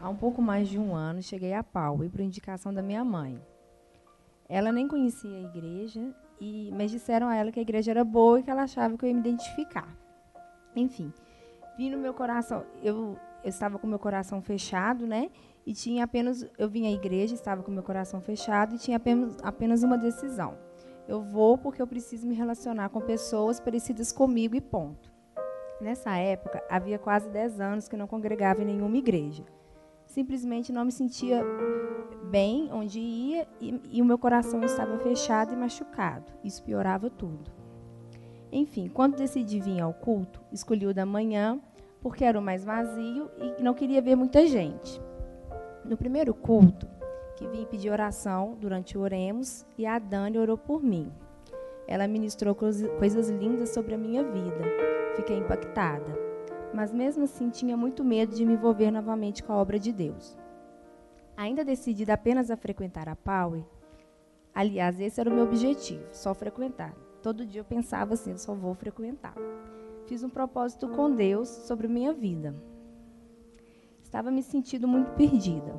Há 0.03 0.09
um 0.09 0.17
pouco 0.17 0.41
mais 0.41 0.67
de 0.67 0.77
um 0.77 0.93
ano 0.93 1.23
cheguei 1.23 1.53
a 1.53 1.63
Pau 1.63 2.03
e 2.03 2.09
por 2.09 2.19
indicação 2.19 2.73
da 2.73 2.81
minha 2.81 3.05
mãe. 3.05 3.41
Ela 4.49 4.69
nem 4.69 4.85
conhecia 4.85 5.37
a 5.37 5.41
igreja, 5.43 6.13
e, 6.41 6.69
mas 6.73 6.91
disseram 6.91 7.29
a 7.29 7.35
ela 7.37 7.53
que 7.53 7.59
a 7.59 7.61
igreja 7.61 7.91
era 7.91 8.03
boa 8.03 8.37
e 8.37 8.43
que 8.43 8.51
ela 8.51 8.63
achava 8.63 8.97
que 8.97 9.05
eu 9.05 9.07
ia 9.07 9.13
me 9.13 9.21
identificar. 9.21 9.87
Enfim, 10.75 11.13
vim 11.77 11.89
no 11.89 11.97
meu 11.97 12.13
coração, 12.13 12.65
eu, 12.81 13.17
eu 13.45 13.49
estava 13.49 13.79
com 13.79 13.87
meu 13.87 13.97
coração 13.97 14.41
fechado, 14.41 15.07
né? 15.07 15.31
E 15.65 15.71
tinha 15.71 16.03
apenas, 16.03 16.45
eu 16.57 16.67
vim 16.67 16.85
à 16.85 16.91
igreja, 16.91 17.33
estava 17.33 17.63
com 17.63 17.71
meu 17.71 17.81
coração 17.81 18.19
fechado 18.19 18.75
e 18.75 18.77
tinha 18.77 18.97
apenas, 18.97 19.37
apenas 19.41 19.83
uma 19.83 19.97
decisão. 19.97 20.57
Eu 21.07 21.21
vou 21.21 21.57
porque 21.57 21.81
eu 21.81 21.87
preciso 21.87 22.27
me 22.27 22.35
relacionar 22.35 22.89
com 22.89 22.99
pessoas 22.99 23.57
parecidas 23.57 24.11
comigo 24.11 24.53
e 24.53 24.59
ponto. 24.59 25.13
Nessa 25.79 26.17
época, 26.17 26.61
havia 26.69 26.99
quase 26.99 27.29
10 27.29 27.61
anos 27.61 27.87
que 27.87 27.95
não 27.95 28.05
congregava 28.05 28.61
em 28.61 28.65
nenhuma 28.65 28.97
igreja. 28.97 29.45
Simplesmente 30.13 30.71
não 30.71 30.85
me 30.85 30.91
sentia 30.91 31.43
bem 32.29 32.69
onde 32.71 32.99
ia 32.99 33.47
e, 33.59 33.81
e 33.93 33.99
o 33.99 34.05
meu 34.05 34.15
coração 34.15 34.63
estava 34.63 34.99
fechado 34.99 35.51
e 35.51 35.57
machucado. 35.57 36.31
Isso 36.43 36.61
piorava 36.61 37.09
tudo. 37.09 37.51
Enfim, 38.51 38.91
quando 38.93 39.17
decidi 39.17 39.59
vir 39.59 39.81
ao 39.81 39.91
culto, 39.91 40.39
escolhi 40.51 40.85
o 40.85 40.93
da 40.93 41.03
manhã 41.03 41.59
porque 41.99 42.23
era 42.23 42.37
o 42.37 42.43
mais 42.43 42.63
vazio 42.63 43.27
e 43.57 43.63
não 43.63 43.73
queria 43.73 44.03
ver 44.03 44.15
muita 44.15 44.45
gente. 44.45 45.01
No 45.83 45.97
primeiro 45.97 46.35
culto, 46.35 46.87
que 47.35 47.47
vim 47.47 47.65
pedir 47.65 47.89
oração 47.89 48.55
durante 48.61 48.95
o 48.95 49.01
Oremos 49.01 49.65
e 49.75 49.83
a 49.87 49.97
Dani 49.97 50.37
orou 50.37 50.59
por 50.59 50.83
mim. 50.83 51.11
Ela 51.87 52.07
ministrou 52.07 52.53
coisas 52.53 53.29
lindas 53.29 53.69
sobre 53.69 53.95
a 53.95 53.97
minha 53.97 54.23
vida. 54.23 54.63
Fiquei 55.15 55.39
impactada. 55.39 56.32
Mas 56.73 56.91
mesmo 56.91 57.23
assim 57.23 57.49
tinha 57.49 57.77
muito 57.77 58.03
medo 58.03 58.35
de 58.35 58.45
me 58.45 58.53
envolver 58.53 58.89
novamente 58.89 59.43
com 59.43 59.53
a 59.53 59.57
obra 59.57 59.77
de 59.77 59.91
Deus. 59.91 60.37
Ainda 61.37 61.63
decidida 61.63 62.13
apenas 62.13 62.49
a 62.49 62.57
frequentar 62.57 63.07
a 63.07 63.15
Power, 63.15 63.63
aliás, 64.53 64.99
esse 64.99 65.19
era 65.19 65.29
o 65.29 65.33
meu 65.33 65.45
objetivo, 65.45 66.03
só 66.11 66.33
frequentar. 66.33 66.93
Todo 67.21 67.45
dia 67.45 67.61
eu 67.61 67.65
pensava 67.65 68.13
assim, 68.13 68.31
eu 68.31 68.37
só 68.37 68.53
vou 68.53 68.73
frequentar. 68.73 69.35
Fiz 70.05 70.23
um 70.23 70.29
propósito 70.29 70.89
com 70.89 71.09
Deus 71.09 71.47
sobre 71.47 71.87
minha 71.87 72.13
vida. 72.13 72.53
Estava 74.03 74.29
me 74.29 74.43
sentindo 74.43 74.87
muito 74.87 75.11
perdida. 75.13 75.73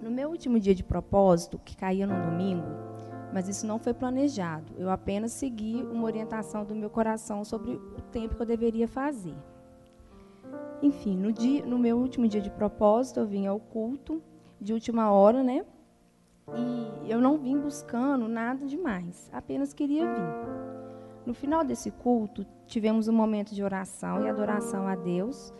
No 0.00 0.10
meu 0.10 0.30
último 0.30 0.60
dia 0.60 0.74
de 0.74 0.84
propósito, 0.84 1.60
que 1.64 1.76
caía 1.76 2.06
no 2.06 2.30
domingo, 2.30 2.66
mas 3.32 3.48
isso 3.48 3.66
não 3.66 3.78
foi 3.78 3.94
planejado, 3.94 4.74
eu 4.76 4.90
apenas 4.90 5.32
segui 5.32 5.82
uma 5.82 6.04
orientação 6.04 6.64
do 6.64 6.74
meu 6.74 6.90
coração 6.90 7.44
sobre 7.44 7.72
o 7.72 8.00
tempo 8.12 8.36
que 8.36 8.42
eu 8.42 8.46
deveria 8.46 8.86
fazer. 8.86 9.34
Enfim, 10.82 11.16
no, 11.16 11.32
dia, 11.32 11.64
no 11.64 11.78
meu 11.78 11.96
último 11.96 12.26
dia 12.26 12.40
de 12.40 12.50
propósito, 12.50 13.20
eu 13.20 13.26
vim 13.26 13.46
ao 13.46 13.60
culto, 13.60 14.22
de 14.60 14.72
última 14.72 15.10
hora, 15.10 15.42
né? 15.42 15.64
E 16.54 17.10
eu 17.10 17.20
não 17.20 17.38
vim 17.38 17.58
buscando 17.58 18.28
nada 18.28 18.66
demais, 18.66 19.30
apenas 19.32 19.72
queria 19.72 20.04
vir. 20.04 21.22
No 21.24 21.34
final 21.34 21.64
desse 21.64 21.90
culto, 21.90 22.44
tivemos 22.66 23.06
um 23.06 23.12
momento 23.12 23.54
de 23.54 23.62
oração 23.62 24.24
e 24.24 24.28
adoração 24.28 24.88
a 24.88 24.96
Deus, 24.96 25.54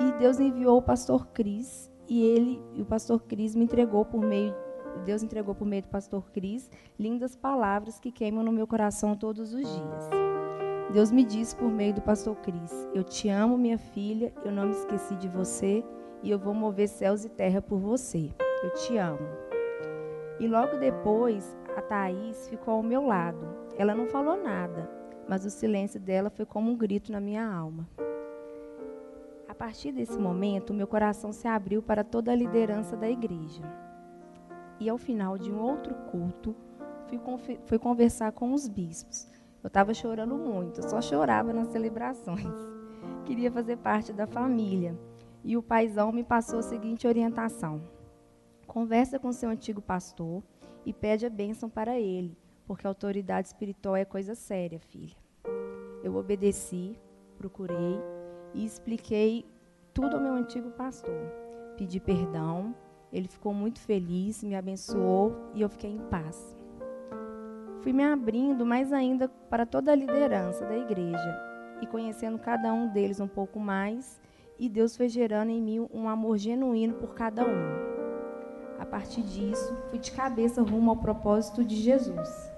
e 0.00 0.18
Deus 0.18 0.40
enviou 0.40 0.78
o 0.78 0.82
pastor 0.82 1.26
Cris 1.28 1.90
e 2.08 2.22
ele, 2.22 2.62
e 2.74 2.82
o 2.82 2.86
pastor 2.86 3.22
Cris 3.22 3.54
me 3.54 3.64
entregou 3.64 4.04
por 4.04 4.20
meio 4.20 4.54
Deus 5.04 5.22
entregou 5.22 5.54
por 5.54 5.66
meio 5.66 5.82
do 5.82 5.88
pastor 5.88 6.30
Cris 6.32 6.70
lindas 6.98 7.36
palavras 7.36 7.98
que 7.98 8.10
queimam 8.10 8.42
no 8.42 8.52
meu 8.52 8.66
coração 8.66 9.14
todos 9.14 9.52
os 9.52 9.62
dias. 9.62 10.25
Deus 10.92 11.10
me 11.10 11.24
disse 11.24 11.54
por 11.54 11.68
meio 11.68 11.94
do 11.94 12.00
pastor 12.00 12.36
Cris: 12.36 12.88
Eu 12.94 13.02
te 13.02 13.28
amo, 13.28 13.58
minha 13.58 13.78
filha, 13.78 14.32
eu 14.44 14.52
não 14.52 14.66
me 14.66 14.72
esqueci 14.72 15.16
de 15.16 15.28
você 15.28 15.84
e 16.22 16.30
eu 16.30 16.38
vou 16.38 16.54
mover 16.54 16.88
céus 16.88 17.24
e 17.24 17.28
terra 17.28 17.60
por 17.60 17.78
você. 17.78 18.30
Eu 18.62 18.70
te 18.74 18.96
amo. 18.96 19.26
E 20.38 20.46
logo 20.46 20.76
depois, 20.76 21.56
a 21.76 21.82
Thaís 21.82 22.48
ficou 22.48 22.74
ao 22.74 22.82
meu 22.82 23.04
lado. 23.04 23.46
Ela 23.76 23.94
não 23.94 24.06
falou 24.06 24.40
nada, 24.40 24.88
mas 25.28 25.44
o 25.44 25.50
silêncio 25.50 25.98
dela 25.98 26.30
foi 26.30 26.46
como 26.46 26.70
um 26.70 26.76
grito 26.76 27.10
na 27.10 27.20
minha 27.20 27.44
alma. 27.44 27.88
A 29.48 29.54
partir 29.54 29.90
desse 29.90 30.18
momento, 30.18 30.74
meu 30.74 30.86
coração 30.86 31.32
se 31.32 31.48
abriu 31.48 31.82
para 31.82 32.04
toda 32.04 32.30
a 32.30 32.36
liderança 32.36 32.96
da 32.96 33.08
igreja. 33.08 33.62
E 34.78 34.88
ao 34.88 34.98
final 34.98 35.36
de 35.36 35.50
um 35.50 35.58
outro 35.58 35.94
culto, 36.10 36.54
fui, 37.08 37.58
fui 37.64 37.78
conversar 37.78 38.32
com 38.32 38.52
os 38.52 38.68
bispos. 38.68 39.28
Eu 39.66 39.68
estava 39.68 39.92
chorando 39.92 40.36
muito, 40.36 40.88
só 40.88 41.02
chorava 41.02 41.52
nas 41.52 41.66
celebrações. 41.72 42.46
Queria 43.26 43.50
fazer 43.50 43.76
parte 43.78 44.12
da 44.12 44.24
família. 44.24 44.96
E 45.42 45.56
o 45.56 45.62
paizão 45.62 46.12
me 46.12 46.22
passou 46.22 46.60
a 46.60 46.62
seguinte 46.62 47.04
orientação: 47.04 47.82
conversa 48.64 49.18
com 49.18 49.32
seu 49.32 49.50
antigo 49.50 49.82
pastor 49.82 50.40
e 50.84 50.92
pede 50.92 51.26
a 51.26 51.28
bênção 51.28 51.68
para 51.68 51.98
ele, 51.98 52.38
porque 52.64 52.86
a 52.86 52.90
autoridade 52.90 53.48
espiritual 53.48 53.96
é 53.96 54.04
coisa 54.04 54.36
séria, 54.36 54.78
filha. 54.78 55.16
Eu 56.00 56.14
obedeci, 56.14 56.96
procurei 57.36 57.98
e 58.54 58.64
expliquei 58.64 59.44
tudo 59.92 60.14
ao 60.14 60.22
meu 60.22 60.34
antigo 60.34 60.70
pastor. 60.70 61.26
Pedi 61.76 61.98
perdão, 61.98 62.72
ele 63.12 63.26
ficou 63.26 63.52
muito 63.52 63.80
feliz, 63.80 64.44
me 64.44 64.54
abençoou 64.54 65.34
e 65.54 65.60
eu 65.60 65.68
fiquei 65.68 65.90
em 65.90 66.06
paz. 66.06 66.56
Fui 67.86 67.92
me 67.92 68.02
abrindo 68.02 68.66
mais 68.66 68.92
ainda 68.92 69.28
para 69.48 69.64
toda 69.64 69.92
a 69.92 69.94
liderança 69.94 70.66
da 70.66 70.76
igreja 70.76 71.40
e 71.80 71.86
conhecendo 71.86 72.36
cada 72.36 72.72
um 72.72 72.88
deles 72.88 73.20
um 73.20 73.28
pouco 73.28 73.60
mais, 73.60 74.20
e 74.58 74.68
Deus 74.68 74.96
foi 74.96 75.08
gerando 75.08 75.50
em 75.50 75.62
mim 75.62 75.88
um 75.94 76.08
amor 76.08 76.36
genuíno 76.36 76.94
por 76.94 77.14
cada 77.14 77.44
um. 77.44 78.76
A 78.80 78.84
partir 78.84 79.22
disso, 79.22 79.72
fui 79.88 80.00
de 80.00 80.10
cabeça 80.10 80.62
rumo 80.62 80.90
ao 80.90 80.96
propósito 80.96 81.64
de 81.64 81.76
Jesus. 81.76 82.52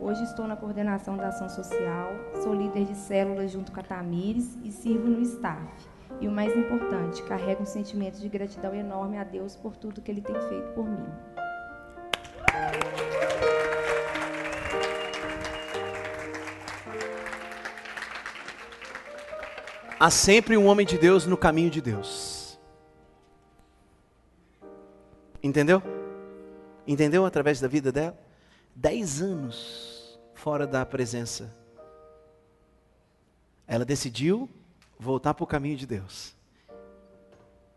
Hoje 0.00 0.24
estou 0.24 0.48
na 0.48 0.56
coordenação 0.56 1.16
da 1.16 1.28
ação 1.28 1.48
social, 1.48 2.10
sou 2.42 2.52
líder 2.52 2.84
de 2.84 2.96
células 2.96 3.52
junto 3.52 3.70
com 3.70 3.78
a 3.78 3.84
Tamires 3.84 4.58
e 4.64 4.72
sirvo 4.72 5.06
no 5.06 5.20
staff. 5.20 5.88
E 6.20 6.26
o 6.26 6.32
mais 6.32 6.56
importante, 6.56 7.22
carrego 7.22 7.62
um 7.62 7.64
sentimento 7.64 8.18
de 8.18 8.28
gratidão 8.28 8.74
enorme 8.74 9.18
a 9.18 9.22
Deus 9.22 9.54
por 9.54 9.76
tudo 9.76 10.02
que 10.02 10.10
Ele 10.10 10.20
tem 10.20 10.34
feito 10.48 10.72
por 10.74 10.84
mim. 10.84 11.06
Há 20.00 20.10
sempre 20.10 20.56
um 20.56 20.66
homem 20.66 20.86
de 20.86 20.96
Deus 20.96 21.26
no 21.26 21.36
caminho 21.36 21.70
de 21.70 21.80
Deus. 21.80 22.58
Entendeu? 25.42 25.82
Entendeu 26.86 27.26
através 27.26 27.60
da 27.60 27.66
vida 27.66 27.90
dela? 27.90 28.16
Dez 28.74 29.20
anos 29.20 30.18
fora 30.34 30.66
da 30.66 30.86
presença. 30.86 31.52
Ela 33.66 33.84
decidiu 33.84 34.48
voltar 34.98 35.34
para 35.34 35.44
o 35.44 35.46
caminho 35.46 35.76
de 35.76 35.86
Deus. 35.86 36.34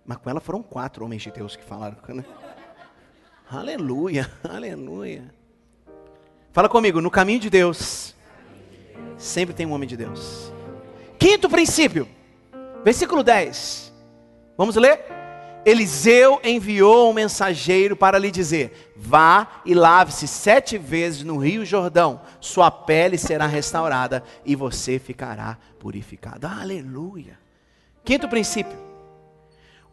Mas 0.05 0.17
com 0.17 0.29
ela 0.29 0.39
foram 0.39 0.61
quatro 0.61 1.03
homens 1.03 1.23
de 1.23 1.31
Deus 1.31 1.55
que 1.55 1.63
falaram. 1.63 1.97
Né? 2.13 2.23
Aleluia, 3.49 4.31
aleluia. 4.47 5.33
Fala 6.53 6.69
comigo, 6.69 7.01
no 7.01 7.11
caminho 7.11 7.39
de 7.39 7.49
Deus, 7.49 8.15
sempre 9.17 9.53
tem 9.53 9.65
um 9.65 9.73
homem 9.73 9.89
de 9.89 9.97
Deus. 9.97 10.50
Quinto 11.21 11.47
princípio, 11.47 12.07
versículo 12.83 13.21
10. 13.21 13.93
Vamos 14.57 14.75
ler? 14.75 15.05
Eliseu 15.63 16.41
enviou 16.43 17.11
um 17.11 17.13
mensageiro 17.13 17.95
para 17.95 18.17
lhe 18.17 18.31
dizer: 18.31 18.91
Vá 18.97 19.61
e 19.63 19.75
lave-se 19.75 20.27
sete 20.27 20.79
vezes 20.79 21.21
no 21.21 21.37
rio 21.37 21.63
Jordão, 21.63 22.21
sua 22.39 22.71
pele 22.71 23.19
será 23.19 23.45
restaurada 23.45 24.23
e 24.43 24.55
você 24.55 24.97
ficará 24.97 25.59
purificado. 25.77 26.47
Aleluia. 26.47 27.37
Quinto 28.03 28.27
princípio: 28.27 28.75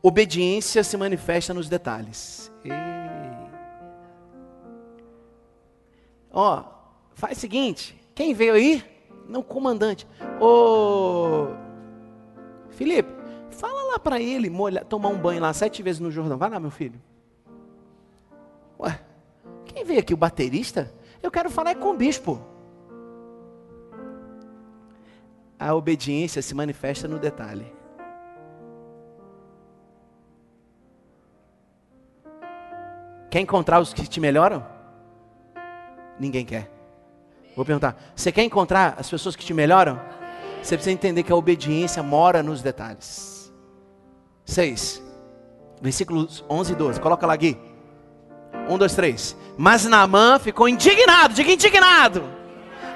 Obediência 0.00 0.82
se 0.82 0.96
manifesta 0.96 1.52
nos 1.52 1.68
detalhes. 1.68 2.50
Ó, 6.32 6.64
faz 7.12 7.36
o 7.36 7.40
seguinte, 7.42 8.00
quem 8.14 8.32
veio 8.32 8.54
aí? 8.54 8.97
Não, 9.28 9.42
comandante. 9.42 10.06
Ô, 10.40 11.48
Felipe, 12.70 13.12
fala 13.50 13.92
lá 13.92 13.98
para 13.98 14.20
ele 14.20 14.48
molhar, 14.48 14.84
tomar 14.84 15.08
um 15.08 15.18
banho 15.18 15.42
lá 15.42 15.52
sete 15.52 15.82
vezes 15.82 16.00
no 16.00 16.10
Jordão. 16.10 16.38
Vai 16.38 16.48
lá, 16.48 16.58
meu 16.58 16.70
filho. 16.70 17.00
Ué, 18.80 18.98
quem 19.66 19.84
veio 19.84 20.00
aqui? 20.00 20.14
O 20.14 20.16
baterista? 20.16 20.92
Eu 21.22 21.30
quero 21.30 21.50
falar 21.50 21.74
com 21.74 21.90
o 21.90 21.96
bispo. 21.96 22.40
A 25.58 25.74
obediência 25.74 26.40
se 26.40 26.54
manifesta 26.54 27.06
no 27.06 27.18
detalhe. 27.18 27.70
Quer 33.28 33.40
encontrar 33.40 33.80
os 33.80 33.92
que 33.92 34.06
te 34.08 34.20
melhoram? 34.20 34.64
Ninguém 36.18 36.46
quer. 36.46 36.77
Vou 37.58 37.64
perguntar: 37.64 38.00
você 38.14 38.30
quer 38.30 38.44
encontrar 38.44 38.94
as 38.96 39.10
pessoas 39.10 39.34
que 39.34 39.44
te 39.44 39.52
melhoram? 39.52 40.00
Você 40.62 40.76
precisa 40.76 40.92
entender 40.92 41.24
que 41.24 41.32
a 41.32 41.34
obediência 41.34 42.00
mora 42.04 42.40
nos 42.40 42.62
detalhes. 42.62 43.52
6. 44.44 45.02
Versículos 45.82 46.44
11 46.48 46.72
e 46.72 46.76
12. 46.76 47.00
Coloca 47.00 47.26
lá, 47.26 47.34
Gui. 47.34 47.58
1, 48.68 48.78
2, 48.78 48.94
3. 48.94 49.36
Mas 49.56 49.84
Naamã 49.86 50.38
ficou 50.38 50.68
indignado, 50.68 51.34
diga 51.34 51.50
indignado. 51.50 52.22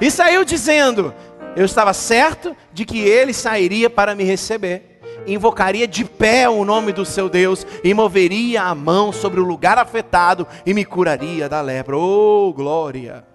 E 0.01 0.09
saiu 0.13 0.45
dizendo: 0.45 1.13
Eu 1.57 1.65
estava 1.65 1.93
certo 1.93 2.57
de 2.73 2.85
que 2.85 3.01
ele 3.01 3.33
sairia 3.33 3.91
para 3.91 4.15
me 4.15 4.23
receber 4.23 5.01
invocaria 5.27 5.87
de 5.89 6.05
pé 6.05 6.49
o 6.49 6.65
nome 6.65 6.93
do 6.93 7.05
seu 7.05 7.29
Deus 7.29 7.67
e 7.83 7.95
moveria 7.95 8.63
a 8.63 8.75
mão 8.75 9.13
sobre 9.13 9.41
o 9.41 9.45
lugar 9.45 9.79
afetado 9.79 10.47
e 10.65 10.73
me 10.73 10.85
curaria 10.85 11.49
da 11.49 11.61
lepra. 11.61 11.97
Oh, 11.97 12.53
glória! 12.53 13.32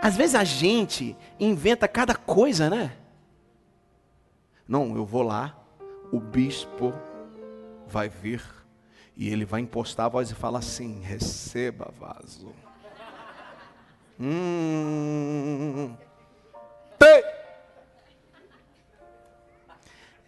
Às 0.00 0.16
vezes 0.16 0.34
a 0.34 0.44
gente 0.44 1.16
inventa 1.40 1.88
cada 1.88 2.14
coisa, 2.14 2.70
né? 2.70 2.96
Não, 4.66 4.94
eu 4.96 5.04
vou 5.04 5.22
lá, 5.22 5.56
o 6.12 6.20
bispo 6.20 6.92
vai 7.86 8.08
vir 8.08 8.42
e 9.16 9.28
ele 9.28 9.44
vai 9.44 9.60
impostar 9.60 10.06
a 10.06 10.08
voz 10.08 10.30
e 10.30 10.34
falar 10.34 10.60
assim: 10.60 11.00
receba 11.00 11.92
vaso. 11.98 12.54
Hum. 14.20 15.94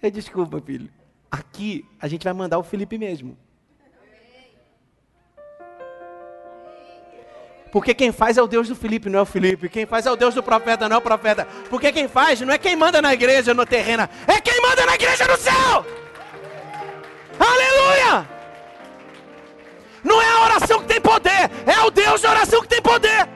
É, 0.02 0.11
desculpa, 0.11 0.61
filho. 0.61 0.90
Aqui 1.30 1.87
a 2.00 2.09
gente 2.09 2.24
vai 2.24 2.33
mandar 2.33 2.59
o 2.59 2.62
Felipe 2.62 2.96
mesmo. 2.96 3.37
Porque 7.70 7.94
quem 7.94 8.11
faz 8.11 8.37
é 8.37 8.42
o 8.42 8.46
Deus 8.46 8.68
do 8.68 8.74
Felipe, 8.74 9.09
não 9.09 9.20
é 9.20 9.22
o 9.22 9.26
Felipe. 9.26 9.68
Quem 9.68 9.87
faz 9.87 10.04
é 10.04 10.11
o 10.11 10.16
Deus 10.16 10.35
do 10.35 10.42
profeta, 10.42 10.88
não 10.88 10.96
é 10.96 10.98
o 10.98 11.02
profeta. 11.02 11.46
Porque 11.68 11.92
quem 11.92 12.09
faz 12.09 12.40
não 12.40 12.52
é 12.52 12.59
quem 12.59 12.74
manda 12.74 13.00
na 13.00 13.14
igreja 13.14 13.54
no 13.54 13.64
terreno, 13.64 14.09
é 14.26 14.40
quem 14.40 14.61
manda 14.61 14.85
na 14.85 14.94
igreja 14.94 15.26
no 15.26 15.37
céu. 15.37 15.87
Aleluia! 17.38 18.28
Não 20.02 20.20
é 20.20 20.28
a 20.28 20.44
oração 20.44 20.80
que 20.80 20.87
tem 20.87 21.00
poder, 21.00 21.50
é 21.66 21.80
o 21.87 21.90
Deus 21.90 22.20
da 22.20 22.30
oração 22.30 22.61
que 22.62 22.68
tem 22.68 22.83
poder. 22.83 23.28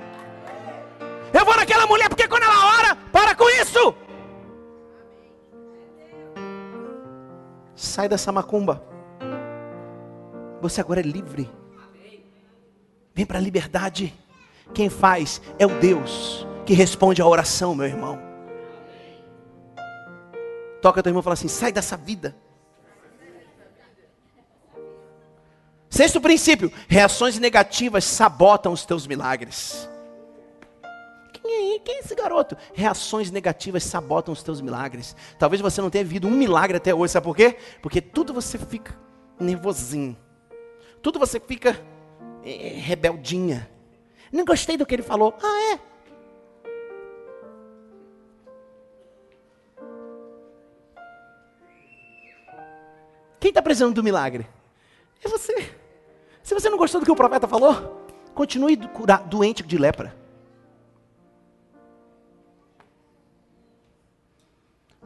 Eu 1.32 1.44
vou 1.44 1.56
naquela 1.56 1.86
mulher 1.86 2.08
porque 2.08 2.26
quando 2.26 2.44
ela 2.44 2.78
ora, 2.78 2.96
para 3.12 3.34
com 3.34 3.48
isso. 3.50 3.94
Sai 7.74 8.08
dessa 8.08 8.32
macumba. 8.32 8.82
Você 10.60 10.80
agora 10.80 11.00
é 11.00 11.02
livre. 11.02 11.50
Vem 13.14 13.26
para 13.26 13.38
a 13.38 13.42
liberdade. 13.42 14.12
Quem 14.72 14.88
faz 14.88 15.40
é 15.59 15.66
o 15.66 15.81
Deus 15.81 16.46
que 16.64 16.72
responde 16.72 17.20
à 17.20 17.27
oração, 17.27 17.74
meu 17.74 17.87
irmão. 17.87 18.18
Toca 20.81 21.03
teu 21.03 21.11
irmão 21.11 21.20
e 21.20 21.24
fala 21.24 21.35
assim: 21.35 21.48
sai 21.48 21.72
dessa 21.72 21.96
vida. 21.96 22.37
Sexto 25.88 26.20
princípio: 26.20 26.72
reações 26.88 27.38
negativas 27.38 28.05
sabotam 28.05 28.72
os 28.72 28.85
teus 28.85 29.07
milagres. 29.07 29.88
Quem 31.33 31.77
é, 31.77 31.79
quem 31.79 31.96
é 31.96 31.98
esse 32.00 32.14
garoto? 32.14 32.57
Reações 32.72 33.31
negativas 33.31 33.85
sabotam 33.85 34.33
os 34.33 34.42
teus 34.42 34.61
milagres. 34.61 35.14
Talvez 35.38 35.62
você 35.62 35.81
não 35.81 35.90
tenha 35.90 36.05
vivido 36.05 36.27
um 36.27 36.33
milagre 36.33 36.77
até 36.77 36.94
hoje, 36.94 37.12
sabe 37.12 37.24
por 37.24 37.37
quê? 37.37 37.57
Porque 37.81 38.00
tudo 38.00 38.35
você 38.35 38.59
fica 38.59 38.98
nervosinho. 39.38 40.16
Tudo 41.00 41.18
você 41.18 41.38
fica 41.38 41.81
é, 42.42 42.74
rebeldinha. 42.77 43.70
Não 44.34 44.44
gostei 44.44 44.76
do 44.76 44.84
que 44.84 44.92
ele 44.92 45.02
falou. 45.02 45.32
Ah, 45.40 45.72
é? 45.72 45.80
Quem 53.38 53.50
está 53.50 53.62
precisando 53.62 53.94
do 53.94 54.02
milagre? 54.02 54.44
É 55.22 55.28
você. 55.28 55.72
Se 56.42 56.52
você 56.52 56.68
não 56.68 56.76
gostou 56.76 57.00
do 57.00 57.04
que 57.04 57.12
o 57.12 57.16
profeta 57.16 57.46
falou, 57.46 58.04
continue 58.34 58.76
doente 59.28 59.62
de 59.62 59.78
lepra. 59.78 60.12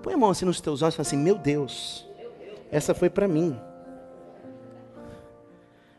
Põe 0.02 0.14
a 0.14 0.16
mão 0.16 0.30
assim 0.30 0.46
nos 0.46 0.58
teus 0.58 0.80
olhos 0.80 0.94
e 0.94 0.96
fala 0.96 1.06
assim: 1.06 1.18
Meu 1.18 1.34
Deus, 1.34 2.06
essa 2.70 2.94
foi 2.94 3.10
para 3.10 3.28
mim. 3.28 3.60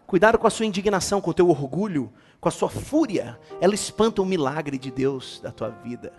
Cuidado 0.10 0.40
com 0.40 0.48
a 0.48 0.50
sua 0.50 0.66
indignação, 0.66 1.22
com 1.22 1.30
o 1.30 1.34
teu 1.36 1.48
orgulho, 1.48 2.12
com 2.42 2.50
a 2.50 2.52
sua 2.52 2.68
fúria. 2.68 3.40
Ela 3.62 3.76
espanta 3.76 4.24
o 4.24 4.26
milagre 4.26 4.76
de 4.76 4.90
Deus 4.90 5.40
da 5.40 5.52
tua 5.52 5.70
vida. 5.70 6.12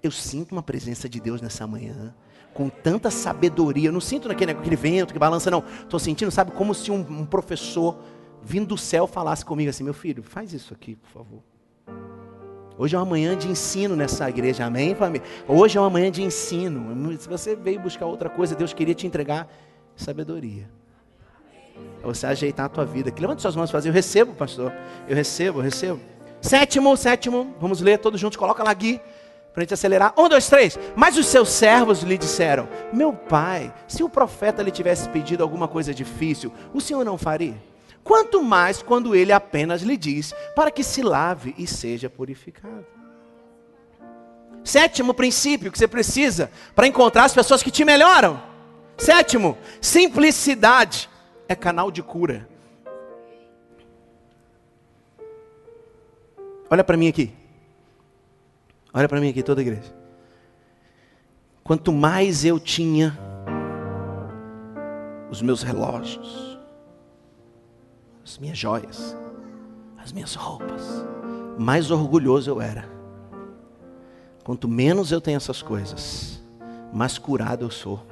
Eu 0.00 0.12
sinto 0.12 0.52
uma 0.52 0.62
presença 0.62 1.08
de 1.08 1.18
Deus 1.18 1.40
nessa 1.42 1.66
manhã, 1.66 2.14
com 2.54 2.68
tanta 2.68 3.10
sabedoria. 3.10 3.88
Eu 3.88 3.92
não 3.92 4.00
sinto 4.00 4.28
naquele, 4.28 4.54
naquele 4.54 4.76
vento 4.76 5.12
que 5.12 5.18
balança, 5.18 5.50
não. 5.50 5.64
Estou 5.80 5.98
sentindo, 5.98 6.30
sabe, 6.30 6.52
como 6.52 6.72
se 6.76 6.92
um, 6.92 7.00
um 7.00 7.26
professor 7.26 7.98
vindo 8.40 8.68
do 8.68 8.78
céu 8.78 9.08
falasse 9.08 9.44
comigo 9.44 9.68
assim: 9.68 9.82
Meu 9.82 9.94
filho, 9.94 10.22
faz 10.22 10.52
isso 10.52 10.72
aqui, 10.72 10.94
por 10.94 11.10
favor. 11.10 11.42
Hoje 12.78 12.94
é 12.94 12.98
uma 13.00 13.04
manhã 13.04 13.36
de 13.36 13.48
ensino 13.48 13.96
nessa 13.96 14.30
igreja, 14.30 14.64
amém, 14.64 14.94
família? 14.94 15.26
Hoje 15.48 15.76
é 15.76 15.80
uma 15.80 15.90
manhã 15.90 16.08
de 16.08 16.22
ensino. 16.22 17.18
Se 17.18 17.28
você 17.28 17.56
veio 17.56 17.80
buscar 17.80 18.06
outra 18.06 18.30
coisa, 18.30 18.54
Deus 18.54 18.72
queria 18.72 18.94
te 18.94 19.08
entregar 19.08 19.48
sabedoria. 19.96 20.70
Para 22.00 22.12
você 22.12 22.26
ajeitar 22.26 22.66
a 22.66 22.68
tua 22.68 22.84
vida. 22.84 23.12
Levante 23.18 23.42
suas 23.42 23.54
mãos 23.54 23.70
e 23.70 23.72
faz, 23.72 23.86
eu 23.86 23.92
recebo, 23.92 24.34
pastor. 24.34 24.72
Eu 25.08 25.14
recebo, 25.14 25.60
eu 25.60 25.62
recebo. 25.62 26.00
Sétimo, 26.40 26.96
sétimo, 26.96 27.54
vamos 27.60 27.80
ler 27.80 27.98
todos 27.98 28.20
juntos, 28.20 28.36
coloca 28.36 28.64
lá 28.64 28.74
Gui, 28.74 29.00
para 29.52 29.60
a 29.60 29.64
gente 29.64 29.74
acelerar. 29.74 30.12
Um, 30.18 30.28
dois, 30.28 30.48
três. 30.48 30.76
Mas 30.96 31.16
os 31.16 31.26
seus 31.26 31.48
servos 31.50 32.02
lhe 32.02 32.18
disseram: 32.18 32.68
Meu 32.92 33.12
pai, 33.12 33.72
se 33.86 34.02
o 34.02 34.08
profeta 34.08 34.62
lhe 34.62 34.72
tivesse 34.72 35.08
pedido 35.08 35.42
alguma 35.42 35.68
coisa 35.68 35.94
difícil, 35.94 36.52
o 36.74 36.80
senhor 36.80 37.04
não 37.04 37.16
faria? 37.16 37.54
Quanto 38.02 38.42
mais 38.42 38.82
quando 38.82 39.14
ele 39.14 39.32
apenas 39.32 39.82
lhe 39.82 39.96
diz 39.96 40.34
para 40.56 40.70
que 40.70 40.82
se 40.82 41.02
lave 41.02 41.54
e 41.56 41.66
seja 41.66 42.10
purificado. 42.10 42.84
Sétimo 44.64 45.14
princípio 45.14 45.70
que 45.70 45.78
você 45.78 45.86
precisa 45.86 46.50
para 46.74 46.86
encontrar 46.86 47.24
as 47.24 47.34
pessoas 47.34 47.62
que 47.62 47.70
te 47.70 47.84
melhoram. 47.84 48.42
Sétimo, 48.96 49.56
simplicidade 49.80 51.08
é 51.52 51.56
canal 51.56 51.90
de 51.90 52.02
cura. 52.02 52.48
Olha 56.70 56.82
para 56.82 56.96
mim 56.96 57.08
aqui. 57.08 57.32
Olha 58.92 59.08
para 59.08 59.20
mim 59.20 59.28
aqui, 59.28 59.42
toda 59.42 59.60
a 59.60 59.62
igreja. 59.62 59.94
Quanto 61.62 61.92
mais 61.92 62.44
eu 62.44 62.58
tinha 62.58 63.16
os 65.30 65.40
meus 65.40 65.62
relógios, 65.62 66.58
as 68.24 68.38
minhas 68.38 68.58
joias, 68.58 69.16
as 69.96 70.12
minhas 70.12 70.34
roupas, 70.34 70.82
mais 71.58 71.90
orgulhoso 71.90 72.50
eu 72.50 72.60
era. 72.60 72.84
Quanto 74.44 74.68
menos 74.68 75.12
eu 75.12 75.20
tenho 75.20 75.36
essas 75.36 75.62
coisas, 75.62 76.42
mais 76.92 77.16
curado 77.16 77.64
eu 77.64 77.70
sou. 77.70 78.04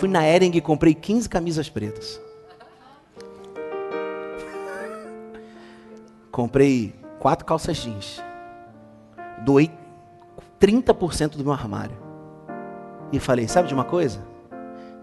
Fui 0.00 0.08
na 0.08 0.26
Ering 0.26 0.56
e 0.56 0.62
comprei 0.62 0.94
15 0.94 1.28
camisas 1.28 1.68
pretas. 1.68 2.18
Comprei 6.32 6.94
quatro 7.18 7.44
calças 7.44 7.76
jeans. 7.76 8.22
Doei 9.44 9.70
30% 10.58 11.36
do 11.36 11.44
meu 11.44 11.52
armário. 11.52 11.98
E 13.12 13.20
falei: 13.20 13.46
sabe 13.46 13.68
de 13.68 13.74
uma 13.74 13.84
coisa? 13.84 14.24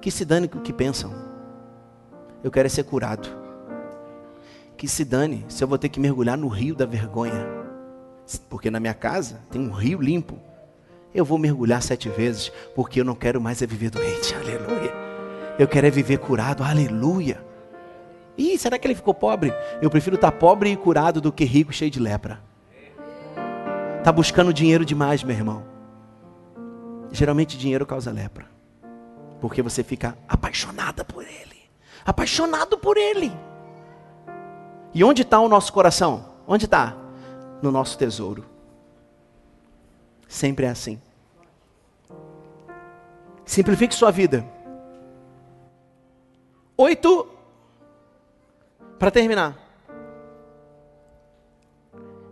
Que 0.02 0.10
se 0.10 0.26
dane 0.26 0.48
o 0.48 0.62
que 0.62 0.74
pensam. 0.74 1.14
Eu 2.44 2.50
quero 2.50 2.66
é 2.66 2.70
ser 2.70 2.86
curado. 2.86 3.30
Que 4.76 4.88
se 4.88 5.06
dane 5.06 5.46
se 5.48 5.64
eu 5.64 5.68
vou 5.68 5.78
ter 5.78 5.90
que 5.90 6.00
mergulhar 6.00 6.40
no 6.40 6.48
rio 6.48 6.74
da 6.74 6.88
vergonha. 6.88 7.46
Porque 8.50 8.72
na 8.72 8.80
minha 8.80 8.96
casa 8.96 9.42
tem 9.52 9.62
um 9.62 9.72
rio 9.72 10.02
limpo. 10.02 10.47
Eu 11.14 11.26
vou 11.26 11.38
mergulhar 11.38 11.82
sete 11.82 12.10
vezes, 12.10 12.52
porque 12.76 13.02
eu 13.02 13.06
não 13.06 13.16
quero 13.16 13.42
mais 13.42 13.62
é 13.62 13.68
viver 13.68 13.90
doente. 13.90 14.36
Aleluia. 14.36 14.94
Eu 15.58 15.68
quero 15.68 15.88
é 15.88 15.90
viver 15.90 16.18
curado. 16.18 16.64
Aleluia. 16.64 17.44
Ih, 18.38 18.58
será 18.58 18.78
que 18.78 18.86
ele 18.86 18.96
ficou 18.96 19.14
pobre? 19.14 19.52
Eu 19.82 19.90
prefiro 19.90 20.16
estar 20.16 20.32
pobre 20.32 20.72
e 20.72 20.78
curado 20.78 21.20
do 21.20 21.32
que 21.32 21.44
rico 21.44 21.74
cheio 21.74 21.90
de 21.90 22.00
lepra. 22.00 22.40
Está 23.98 24.12
buscando 24.12 24.54
dinheiro 24.54 24.86
demais, 24.86 25.24
meu 25.24 25.36
irmão. 25.36 25.64
Geralmente 27.12 27.58
dinheiro 27.58 27.86
causa 27.86 28.12
lepra. 28.12 28.46
Porque 29.42 29.62
você 29.62 29.84
fica 29.84 30.18
apaixonada 30.28 31.04
por 31.04 31.24
ele. 31.24 31.58
Apaixonado 32.06 32.78
por 32.78 32.96
ele. 32.96 33.32
E 34.94 35.04
onde 35.04 35.24
está 35.24 35.40
o 35.40 35.50
nosso 35.50 35.74
coração? 35.74 36.26
Onde 36.48 36.66
está? 36.66 36.96
No 37.62 37.72
nosso 37.72 37.98
tesouro. 37.98 38.46
Sempre 40.28 40.66
é 40.66 40.70
assim. 40.70 41.02
Simplifique 43.46 43.96
sua 43.96 44.12
vida. 44.12 44.46
Oito. 46.76 47.28
Para 49.00 49.10
terminar. 49.10 49.58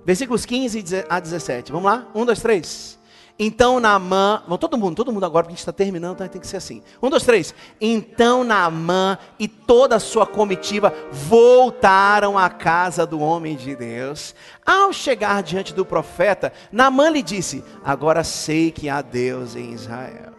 Versículos 0.04 0.46
15 0.46 0.84
a 1.10 1.20
17. 1.20 1.72
Vamos 1.72 1.91
lá? 1.91 2.08
Um, 2.14 2.26
dois, 2.26 2.41
três. 2.41 3.00
Então 3.38 3.82
Naamã, 3.82 4.42
vamos 4.46 4.60
todo 4.60 4.78
mundo, 4.78 4.96
todo 4.96 5.12
mundo 5.12 5.26
agora, 5.26 5.44
porque 5.44 5.54
a 5.54 5.56
gente 5.56 5.60
está 5.60 5.74
terminando, 5.74 6.14
então 6.16 6.28
tem 6.28 6.40
que 6.40 6.48
ser 6.48 6.56
assim. 6.56 6.82
Um, 7.02 7.10
dois, 7.10 7.24
três. 7.24 7.54
Então 7.82 8.46
Naamã 8.46 9.18
e 9.38 9.46
toda 9.46 9.98
a 9.98 10.00
sua 10.00 10.26
comitiva 10.26 10.94
voltaram 11.12 12.38
à 12.38 12.50
casa 12.50 13.06
do 13.06 13.20
homem 13.20 13.58
de 13.58 13.76
Deus. 13.76 14.34
Ao 14.66 14.94
chegar 14.94 15.44
diante 15.44 15.74
do 15.74 15.86
profeta, 15.86 16.54
Naamã 16.72 17.10
lhe 17.10 17.22
disse: 17.22 17.62
Agora 17.84 18.24
sei 18.24 18.72
que 18.72 18.88
há 18.88 19.02
Deus 19.02 19.56
em 19.58 19.74
Israel. 19.74 20.34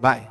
Vai. 0.00 0.30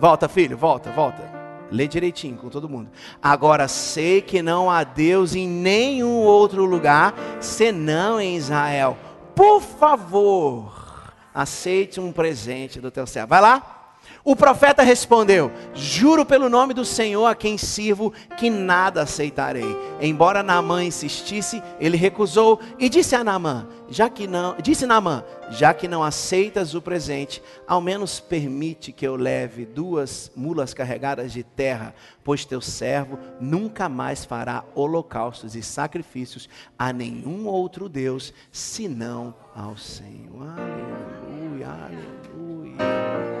Volta, 0.00 0.28
filho, 0.28 0.56
volta, 0.56 0.90
volta. 0.90 1.31
Lê 1.72 1.88
direitinho 1.88 2.36
com 2.36 2.48
todo 2.48 2.68
mundo. 2.68 2.90
Agora 3.22 3.66
sei 3.66 4.20
que 4.20 4.42
não 4.42 4.70
há 4.70 4.84
Deus 4.84 5.34
em 5.34 5.48
nenhum 5.48 6.18
outro 6.18 6.64
lugar 6.64 7.14
senão 7.40 8.20
em 8.20 8.36
Israel. 8.36 8.96
Por 9.34 9.60
favor, 9.60 11.12
aceite 11.34 11.98
um 11.98 12.12
presente 12.12 12.80
do 12.80 12.90
teu 12.90 13.06
céu. 13.06 13.26
Vai 13.26 13.40
lá. 13.40 13.81
O 14.24 14.36
profeta 14.36 14.82
respondeu: 14.82 15.50
Juro 15.74 16.24
pelo 16.24 16.48
nome 16.48 16.72
do 16.72 16.84
Senhor 16.84 17.26
a 17.26 17.34
quem 17.34 17.58
sirvo 17.58 18.12
que 18.36 18.48
nada 18.48 19.02
aceitarei. 19.02 19.76
Embora 20.00 20.42
Naamã 20.42 20.84
insistisse, 20.84 21.62
ele 21.80 21.96
recusou 21.96 22.60
e 22.78 22.88
disse 22.88 23.16
a 23.16 23.24
Naamã: 23.24 23.66
Já 23.88 24.08
que 24.08 24.28
não, 24.28 24.54
disse 24.62 24.86
Naamã: 24.86 25.24
Já 25.50 25.74
que 25.74 25.88
não 25.88 26.04
aceitas 26.04 26.74
o 26.74 26.80
presente, 26.80 27.42
ao 27.66 27.80
menos 27.80 28.20
permite 28.20 28.92
que 28.92 29.06
eu 29.06 29.16
leve 29.16 29.66
duas 29.66 30.30
mulas 30.36 30.72
carregadas 30.72 31.32
de 31.32 31.42
terra, 31.42 31.92
pois 32.22 32.44
teu 32.44 32.60
servo 32.60 33.18
nunca 33.40 33.88
mais 33.88 34.24
fará 34.24 34.64
holocaustos 34.74 35.56
e 35.56 35.62
sacrifícios 35.62 36.48
a 36.78 36.92
nenhum 36.92 37.46
outro 37.48 37.88
deus 37.88 38.32
senão 38.52 39.34
ao 39.54 39.76
Senhor. 39.76 40.46
Aleluia, 40.56 41.68
aleluia 41.68 43.31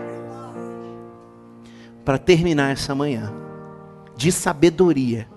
para 2.04 2.18
terminar 2.18 2.72
essa 2.72 2.94
manhã 2.94 3.32
de 4.16 4.30
sabedoria. 4.30 5.28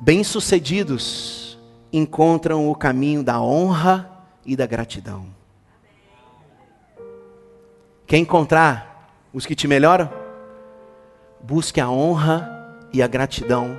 Bem-sucedidos 0.00 1.58
encontram 1.92 2.70
o 2.70 2.74
caminho 2.74 3.22
da 3.22 3.40
honra 3.40 4.10
e 4.44 4.56
da 4.56 4.66
gratidão. 4.66 5.26
Quer 8.06 8.18
encontrar 8.18 9.28
os 9.32 9.46
que 9.46 9.54
te 9.54 9.68
melhoram? 9.68 10.10
Busque 11.40 11.80
a 11.80 11.88
honra 11.88 12.78
e 12.92 13.02
a 13.02 13.06
gratidão 13.06 13.78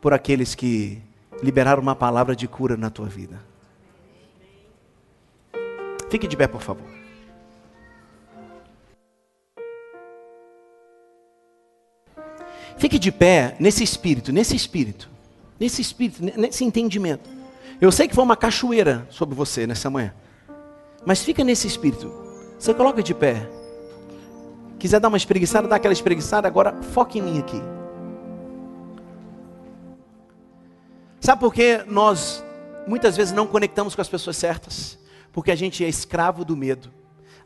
por 0.00 0.12
aqueles 0.12 0.54
que 0.54 1.02
liberaram 1.42 1.82
uma 1.82 1.96
palavra 1.96 2.36
de 2.36 2.46
cura 2.46 2.76
na 2.76 2.90
tua 2.90 3.06
vida. 3.06 3.40
Fique 6.08 6.28
de 6.28 6.36
pé, 6.36 6.46
por 6.46 6.62
favor. 6.62 6.95
Fique 12.76 12.98
de 12.98 13.10
pé 13.10 13.56
nesse 13.58 13.82
espírito, 13.82 14.32
nesse 14.32 14.54
espírito, 14.54 15.08
nesse 15.58 15.80
espírito, 15.80 16.22
nesse 16.22 16.64
entendimento. 16.64 17.28
Eu 17.80 17.90
sei 17.90 18.06
que 18.06 18.14
foi 18.14 18.24
uma 18.24 18.36
cachoeira 18.36 19.06
sobre 19.10 19.34
você 19.34 19.66
nessa 19.66 19.88
manhã, 19.88 20.14
mas 21.04 21.22
fica 21.22 21.42
nesse 21.42 21.66
espírito. 21.66 22.12
Você 22.58 22.72
coloca 22.74 23.02
de 23.02 23.14
pé. 23.14 23.48
Quiser 24.78 25.00
dar 25.00 25.08
uma 25.08 25.16
espreguiçada, 25.16 25.66
dá 25.66 25.76
aquela 25.76 25.92
espreguiçada, 25.92 26.46
agora 26.46 26.74
foque 26.92 27.18
em 27.18 27.22
mim 27.22 27.38
aqui. 27.38 27.60
Sabe 31.20 31.40
por 31.40 31.52
que 31.52 31.82
nós 31.88 32.44
muitas 32.86 33.16
vezes 33.16 33.32
não 33.32 33.46
conectamos 33.46 33.94
com 33.94 34.02
as 34.02 34.08
pessoas 34.08 34.36
certas? 34.36 34.98
Porque 35.32 35.50
a 35.50 35.56
gente 35.56 35.84
é 35.84 35.88
escravo 35.88 36.44
do 36.44 36.56
medo. 36.56 36.90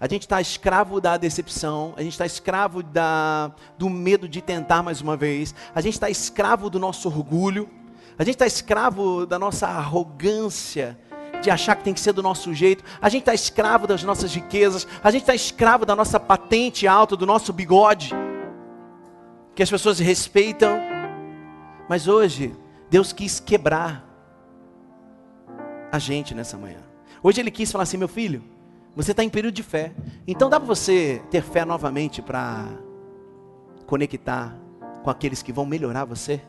A 0.01 0.09
gente 0.09 0.23
está 0.23 0.41
escravo 0.41 0.99
da 0.99 1.19
decepção, 1.19 1.93
a 1.95 2.03
gente 2.03 2.13
está 2.13 2.25
escravo 2.25 2.83
da, 2.83 3.53
do 3.77 3.91
medo 3.91 4.27
de 4.27 4.41
tentar 4.41 4.83
mais 4.83 5.03
uma 5.03 5.15
vez, 5.15 5.55
a 5.75 5.81
gente 5.83 5.93
está 5.93 6.09
escravo 6.09 6.71
do 6.71 6.79
nosso 6.79 7.07
orgulho, 7.07 7.69
a 8.19 8.25
gente 8.25 8.37
está 8.37 8.47
escravo 8.47 9.27
da 9.27 9.39
nossa 9.39 9.67
arrogância, 9.67 10.99
de 11.43 11.51
achar 11.51 11.77
que 11.77 11.85
tem 11.85 11.93
que 11.93 12.01
ser 12.01 12.15
do 12.15 12.23
nosso 12.23 12.55
jeito, 12.55 12.83
a 13.01 13.11
gente 13.11 13.23
está 13.23 13.35
escravo 13.35 13.87
das 13.87 14.03
nossas 14.03 14.35
riquezas, 14.35 14.87
a 15.05 15.11
gente 15.11 15.21
está 15.21 15.35
escravo 15.35 15.85
da 15.85 15.95
nossa 15.95 16.19
patente 16.19 16.87
alta, 16.87 17.15
do 17.15 17.27
nosso 17.27 17.53
bigode, 17.53 18.15
que 19.55 19.63
as 19.63 19.69
pessoas 19.69 19.99
respeitam, 19.99 20.81
mas 21.91 22.09
hoje, 22.09 22.57
Deus 22.89 23.13
quis 23.13 23.39
quebrar 23.39 24.03
a 25.93 25.99
gente 25.99 26.35
nessa 26.35 26.57
manhã. 26.57 26.81
Hoje 27.23 27.41
Ele 27.41 27.51
quis 27.51 27.71
falar 27.71 27.83
assim: 27.83 27.97
meu 27.99 28.09
filho, 28.09 28.43
você 29.03 29.13
está 29.13 29.25
em 29.25 29.31
período 29.31 29.55
de 29.55 29.63
fé. 29.63 29.93
Então 30.27 30.51
dá 30.51 30.61
para 30.61 30.67
você 30.67 31.23
ter 31.31 31.43
fé 31.43 31.65
novamente 31.65 32.21
para 32.21 32.67
conectar 33.87 34.55
com 35.03 35.09
aqueles 35.11 35.43
que 35.43 35.53
vão 35.53 35.65
melhorar 35.65 36.05
você? 36.05 36.43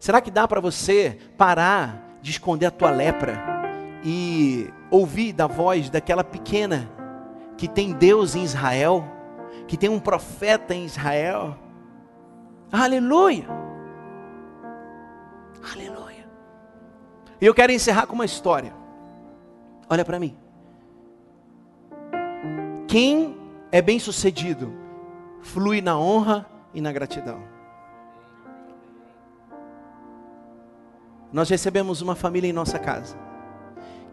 Será 0.00 0.20
que 0.20 0.30
dá 0.30 0.48
para 0.48 0.60
você 0.60 1.18
parar 1.38 2.18
de 2.20 2.32
esconder 2.32 2.66
a 2.66 2.70
tua 2.70 2.90
lepra 2.90 3.40
e 4.04 4.68
ouvir 4.90 5.32
da 5.32 5.46
voz 5.46 5.88
daquela 5.88 6.24
pequena 6.24 6.90
que 7.56 7.68
tem 7.68 7.92
Deus 7.92 8.34
em 8.34 8.42
Israel, 8.42 9.04
que 9.68 9.76
tem 9.76 9.88
um 9.88 10.00
profeta 10.00 10.74
em 10.74 10.84
Israel? 10.84 11.56
Aleluia! 12.72 13.46
Aleluia! 15.72 16.28
E 17.40 17.46
eu 17.46 17.54
quero 17.54 17.72
encerrar 17.72 18.06
com 18.06 18.14
uma 18.14 18.24
história. 18.24 18.74
Olha 19.88 20.04
para 20.04 20.18
mim. 20.18 20.45
Quem 22.86 23.36
é 23.72 23.82
bem 23.82 23.98
sucedido 23.98 24.72
flui 25.40 25.80
na 25.80 25.98
honra 25.98 26.46
e 26.72 26.80
na 26.80 26.92
gratidão. 26.92 27.42
Nós 31.32 31.48
recebemos 31.48 32.00
uma 32.00 32.14
família 32.14 32.48
em 32.48 32.52
nossa 32.52 32.78
casa, 32.78 33.16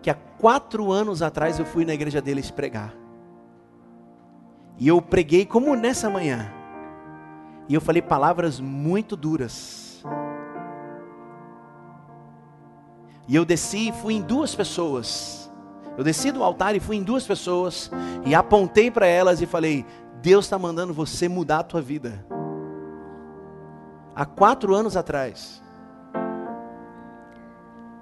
que 0.01 0.09
há 0.09 0.15
quatro 0.15 0.91
anos 0.91 1.21
atrás 1.21 1.59
eu 1.59 1.65
fui 1.65 1.85
na 1.85 1.93
igreja 1.93 2.21
deles 2.21 2.49
pregar. 2.49 2.93
E 4.79 4.87
eu 4.87 5.01
preguei 5.01 5.45
como 5.45 5.75
nessa 5.75 6.09
manhã. 6.09 6.51
E 7.69 7.75
eu 7.75 7.79
falei 7.79 8.01
palavras 8.01 8.59
muito 8.59 9.15
duras. 9.15 10.03
E 13.27 13.35
eu 13.35 13.45
desci 13.45 13.89
e 13.89 13.93
fui 13.93 14.15
em 14.15 14.21
duas 14.21 14.53
pessoas 14.53 15.42
eu 15.97 16.03
desci 16.03 16.31
do 16.31 16.43
altar 16.43 16.75
e 16.75 16.79
fui 16.79 16.95
em 16.95 17.03
duas 17.03 17.25
pessoas 17.25 17.91
e 18.25 18.33
apontei 18.33 18.89
para 18.89 19.05
elas 19.05 19.41
e 19.41 19.45
falei: 19.45 19.85
Deus 20.21 20.45
está 20.45 20.57
mandando 20.57 20.93
você 20.93 21.27
mudar 21.27 21.59
a 21.59 21.63
tua 21.63 21.81
vida. 21.81 22.25
Há 24.15 24.25
quatro 24.25 24.73
anos 24.73 24.95
atrás, 24.95 25.61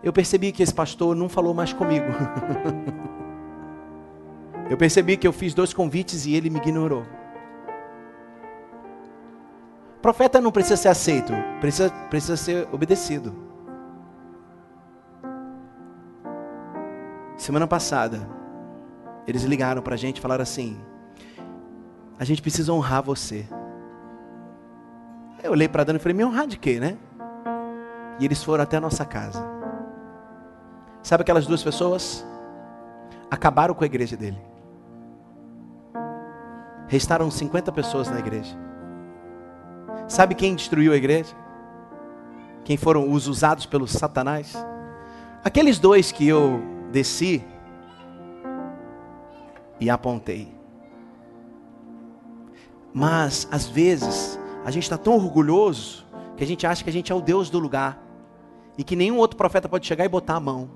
eu 0.03 0.11
percebi 0.11 0.51
que 0.51 0.63
esse 0.63 0.73
pastor 0.73 1.15
não 1.15 1.29
falou 1.29 1.53
mais 1.53 1.73
comigo. 1.73 2.05
eu 4.69 4.77
percebi 4.77 5.17
que 5.17 5.27
eu 5.27 5.33
fiz 5.33 5.53
dois 5.53 5.73
convites 5.73 6.25
e 6.25 6.35
ele 6.35 6.49
me 6.49 6.57
ignorou. 6.57 7.05
Profeta 10.01 10.41
não 10.41 10.51
precisa 10.51 10.77
ser 10.77 10.87
aceito, 10.87 11.31
precisa, 11.59 11.89
precisa 12.09 12.35
ser 12.35 12.67
obedecido. 12.71 13.50
Semana 17.37 17.65
passada, 17.67 18.27
eles 19.27 19.43
ligaram 19.43 19.81
para 19.81 19.95
a 19.95 19.97
gente 19.97 20.17
e 20.17 20.21
falaram 20.21 20.43
assim: 20.43 20.79
a 22.19 22.23
gente 22.23 22.41
precisa 22.41 22.71
honrar 22.71 23.01
você. 23.01 23.47
Eu 25.43 25.51
olhei 25.51 25.67
para 25.67 25.83
Dani 25.83 25.97
e 25.97 26.01
falei: 26.01 26.15
me 26.15 26.23
honrar 26.23 26.47
de 26.47 26.57
quê, 26.57 26.79
né? 26.79 26.97
E 28.19 28.25
eles 28.25 28.43
foram 28.43 28.63
até 28.63 28.77
a 28.77 28.81
nossa 28.81 29.03
casa. 29.03 29.43
Sabe 31.01 31.21
aquelas 31.21 31.47
duas 31.47 31.63
pessoas? 31.63 32.23
Acabaram 33.29 33.73
com 33.73 33.83
a 33.83 33.87
igreja 33.87 34.15
dele. 34.15 34.37
Restaram 36.87 37.31
50 37.31 37.71
pessoas 37.71 38.09
na 38.09 38.19
igreja. 38.19 38.55
Sabe 40.07 40.35
quem 40.35 40.55
destruiu 40.55 40.93
a 40.93 40.95
igreja? 40.95 41.33
Quem 42.63 42.77
foram 42.77 43.11
os 43.11 43.27
usados 43.27 43.65
pelo 43.65 43.87
Satanás? 43.87 44.53
Aqueles 45.43 45.79
dois 45.79 46.11
que 46.11 46.27
eu 46.27 46.61
desci 46.91 47.43
e 49.79 49.89
apontei. 49.89 50.53
Mas, 52.93 53.47
às 53.51 53.67
vezes, 53.67 54.39
a 54.63 54.71
gente 54.71 54.83
está 54.83 54.97
tão 54.97 55.15
orgulhoso 55.15 56.05
que 56.37 56.43
a 56.43 56.47
gente 56.47 56.67
acha 56.67 56.83
que 56.83 56.89
a 56.89 56.93
gente 56.93 57.11
é 57.11 57.15
o 57.15 57.21
Deus 57.21 57.49
do 57.49 57.57
lugar 57.57 58.01
e 58.77 58.83
que 58.83 58.95
nenhum 58.95 59.17
outro 59.17 59.37
profeta 59.37 59.69
pode 59.69 59.87
chegar 59.87 60.05
e 60.05 60.09
botar 60.09 60.35
a 60.35 60.39
mão. 60.39 60.69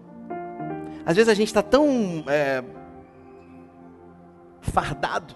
Às 1.05 1.15
vezes 1.15 1.29
a 1.29 1.35
gente 1.35 1.47
está 1.47 1.61
tão 1.61 2.23
é, 2.27 2.63
fardado, 4.61 5.35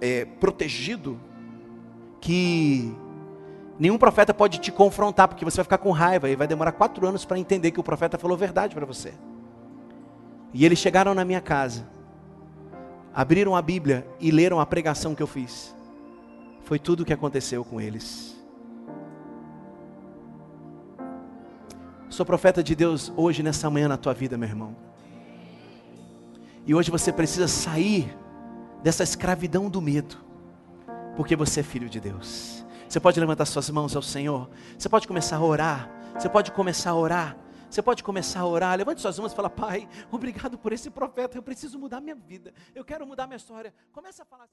é, 0.00 0.24
protegido, 0.24 1.20
que 2.20 2.92
nenhum 3.78 3.96
profeta 3.96 4.34
pode 4.34 4.58
te 4.58 4.72
confrontar, 4.72 5.28
porque 5.28 5.44
você 5.44 5.56
vai 5.56 5.64
ficar 5.64 5.78
com 5.78 5.92
raiva 5.92 6.28
e 6.28 6.34
vai 6.34 6.46
demorar 6.46 6.72
quatro 6.72 7.06
anos 7.06 7.24
para 7.24 7.38
entender 7.38 7.70
que 7.70 7.78
o 7.78 7.84
profeta 7.84 8.18
falou 8.18 8.36
verdade 8.36 8.74
para 8.74 8.84
você. 8.84 9.14
E 10.52 10.64
eles 10.64 10.78
chegaram 10.78 11.14
na 11.14 11.24
minha 11.24 11.40
casa, 11.40 11.86
abriram 13.14 13.54
a 13.54 13.62
Bíblia 13.62 14.06
e 14.18 14.30
leram 14.30 14.60
a 14.60 14.66
pregação 14.66 15.14
que 15.14 15.22
eu 15.22 15.26
fiz. 15.26 15.74
Foi 16.64 16.78
tudo 16.78 17.00
o 17.00 17.04
que 17.04 17.12
aconteceu 17.12 17.64
com 17.64 17.80
eles. 17.80 18.36
Sou 22.08 22.24
profeta 22.24 22.62
de 22.62 22.74
Deus 22.74 23.12
hoje, 23.16 23.42
nessa 23.42 23.68
manhã, 23.68 23.86
na 23.86 23.96
tua 23.96 24.14
vida, 24.14 24.38
meu 24.38 24.48
irmão. 24.48 24.74
E 26.66 26.74
hoje 26.74 26.90
você 26.90 27.12
precisa 27.12 27.46
sair 27.46 28.16
dessa 28.82 29.02
escravidão 29.02 29.68
do 29.68 29.80
medo, 29.80 30.16
porque 31.16 31.36
você 31.36 31.60
é 31.60 31.62
filho 31.62 31.88
de 31.88 32.00
Deus. 32.00 32.64
Você 32.88 32.98
pode 32.98 33.20
levantar 33.20 33.44
suas 33.44 33.68
mãos 33.68 33.94
ao 33.94 34.02
Senhor, 34.02 34.48
você 34.76 34.88
pode 34.88 35.06
começar 35.06 35.36
a 35.36 35.42
orar, 35.42 35.90
você 36.14 36.28
pode 36.28 36.50
começar 36.52 36.90
a 36.90 36.94
orar. 36.94 37.36
Você 37.70 37.82
pode 37.82 38.02
começar 38.02 38.40
a 38.40 38.46
orar, 38.46 38.76
levante 38.76 39.00
suas 39.00 39.18
mãos 39.18 39.32
e 39.32 39.36
fala: 39.36 39.50
Pai, 39.50 39.88
obrigado 40.10 40.58
por 40.58 40.72
esse 40.72 40.90
profeta. 40.90 41.36
Eu 41.36 41.42
preciso 41.42 41.78
mudar 41.78 42.00
minha 42.00 42.16
vida. 42.16 42.52
Eu 42.74 42.84
quero 42.84 43.06
mudar 43.06 43.26
minha 43.26 43.36
história. 43.36 43.74
Começa 43.92 44.22
a 44.22 44.26
falar. 44.26 44.48